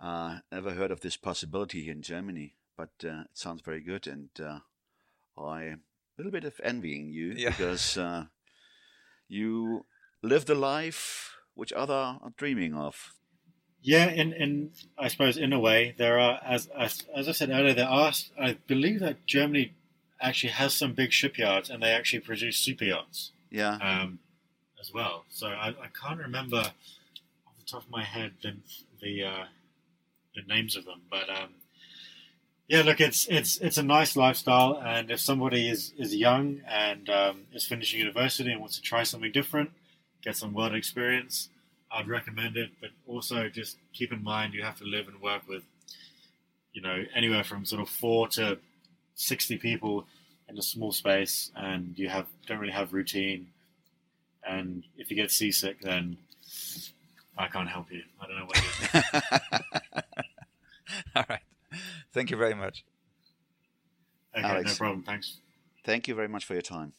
Uh, 0.00 0.38
never 0.50 0.72
heard 0.72 0.90
of 0.90 1.00
this 1.00 1.16
possibility 1.16 1.82
here 1.84 1.92
in 1.92 2.02
Germany, 2.02 2.54
but 2.76 2.90
uh, 3.04 3.22
it 3.22 3.30
sounds 3.34 3.60
very 3.62 3.80
good, 3.80 4.06
and 4.06 4.30
uh, 4.40 4.60
I'm 5.38 5.82
a 5.82 6.16
little 6.16 6.32
bit 6.32 6.44
of 6.44 6.60
envying 6.64 7.10
you 7.10 7.32
Yeah. 7.36 7.50
because 7.56 7.98
uh, 7.98 8.24
you 9.28 9.84
live 10.22 10.46
the 10.46 10.54
life 10.54 11.36
which 11.54 11.72
other 11.72 11.92
are 12.22 12.32
dreaming 12.36 12.74
of. 12.74 13.14
Yeah, 13.82 14.10
in, 14.10 14.32
in 14.34 14.72
I 14.98 15.08
suppose 15.08 15.36
in 15.38 15.52
a 15.52 15.60
way 15.60 15.94
there 15.96 16.18
are 16.18 16.38
as 16.44 16.68
as, 16.78 17.04
as 17.14 17.28
I 17.28 17.32
said 17.32 17.48
earlier 17.50 17.72
there 17.72 17.88
are 17.88 18.12
I 18.38 18.58
believe 18.66 19.00
that 19.00 19.24
Germany 19.26 19.72
actually 20.20 20.52
has 20.52 20.74
some 20.74 20.92
big 20.92 21.12
shipyards 21.12 21.70
and 21.70 21.82
they 21.82 21.90
actually 21.92 22.20
produce 22.20 22.58
super 22.58 22.84
yachts 22.84 23.32
Yeah, 23.50 23.76
um, 23.76 24.18
as 24.78 24.92
well. 24.92 25.24
So 25.30 25.48
I, 25.48 25.68
I 25.68 25.88
can't 25.98 26.20
remember 26.20 26.58
off 26.58 27.54
the 27.58 27.64
top 27.66 27.84
of 27.84 27.90
my 27.90 28.04
head 28.04 28.32
the 28.42 28.56
the, 29.00 29.24
uh, 29.24 29.44
the 30.34 30.42
names 30.42 30.76
of 30.76 30.84
them, 30.84 31.02
but 31.10 31.28
um, 31.28 31.54
yeah, 32.70 32.82
look, 32.82 33.00
it's 33.00 33.26
it's 33.26 33.56
it's 33.56 33.78
a 33.78 33.82
nice 33.82 34.14
lifestyle, 34.14 34.80
and 34.80 35.10
if 35.10 35.18
somebody 35.18 35.68
is 35.68 35.92
is 35.98 36.14
young 36.14 36.60
and 36.68 37.10
um, 37.10 37.40
is 37.52 37.66
finishing 37.66 37.98
university 37.98 38.52
and 38.52 38.60
wants 38.60 38.76
to 38.76 38.80
try 38.80 39.02
something 39.02 39.32
different, 39.32 39.72
get 40.22 40.36
some 40.36 40.54
world 40.54 40.76
experience, 40.76 41.48
I'd 41.90 42.06
recommend 42.06 42.56
it. 42.56 42.70
But 42.80 42.90
also 43.08 43.48
just 43.48 43.76
keep 43.92 44.12
in 44.12 44.22
mind 44.22 44.54
you 44.54 44.62
have 44.62 44.78
to 44.78 44.84
live 44.84 45.08
and 45.08 45.20
work 45.20 45.48
with, 45.48 45.64
you 46.72 46.80
know, 46.80 47.02
anywhere 47.12 47.42
from 47.42 47.64
sort 47.64 47.82
of 47.82 47.88
four 47.88 48.28
to 48.28 48.58
sixty 49.16 49.58
people 49.58 50.06
in 50.48 50.56
a 50.56 50.62
small 50.62 50.92
space, 50.92 51.50
and 51.56 51.98
you 51.98 52.08
have 52.08 52.26
don't 52.46 52.60
really 52.60 52.72
have 52.72 52.92
routine. 52.92 53.48
And 54.48 54.84
if 54.96 55.10
you 55.10 55.16
get 55.16 55.32
seasick, 55.32 55.80
then 55.80 56.18
I 57.36 57.48
can't 57.48 57.68
help 57.68 57.90
you. 57.90 58.04
I 58.20 58.26
don't 58.28 58.38
know 58.38 58.46
what 58.46 60.04
All 61.16 61.24
right. 61.28 61.40
Thank 62.12 62.30
you 62.30 62.36
very 62.36 62.54
much. 62.54 62.84
Okay, 64.34 64.42
no 64.42 64.48
Alex. 64.48 64.78
problem. 64.78 65.02
Thanks. 65.02 65.38
thank 65.84 66.06
you 66.08 66.14
very 66.14 66.28
much 66.28 66.44
for 66.44 66.54
your 66.54 66.62
time. 66.62 66.92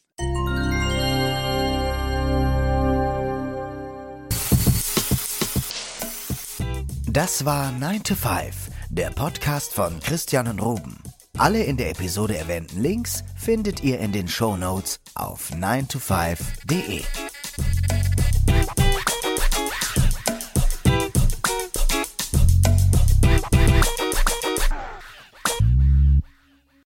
Das 7.06 7.44
war 7.44 7.72
9 7.72 8.02
to 8.04 8.14
5, 8.14 8.70
der 8.90 9.10
Podcast 9.10 9.74
von 9.74 10.00
Christian 10.00 10.48
und 10.48 10.60
Ruben. 10.60 10.98
Alle 11.38 11.62
in 11.62 11.76
der 11.76 11.90
Episode 11.90 12.36
erwähnten 12.36 12.80
Links 12.80 13.24
findet 13.36 13.82
ihr 13.82 13.98
in 14.00 14.12
den 14.12 14.28
Show 14.28 14.56
Notes 14.56 15.00
auf 15.14 15.50
9to5.de. 15.50 17.02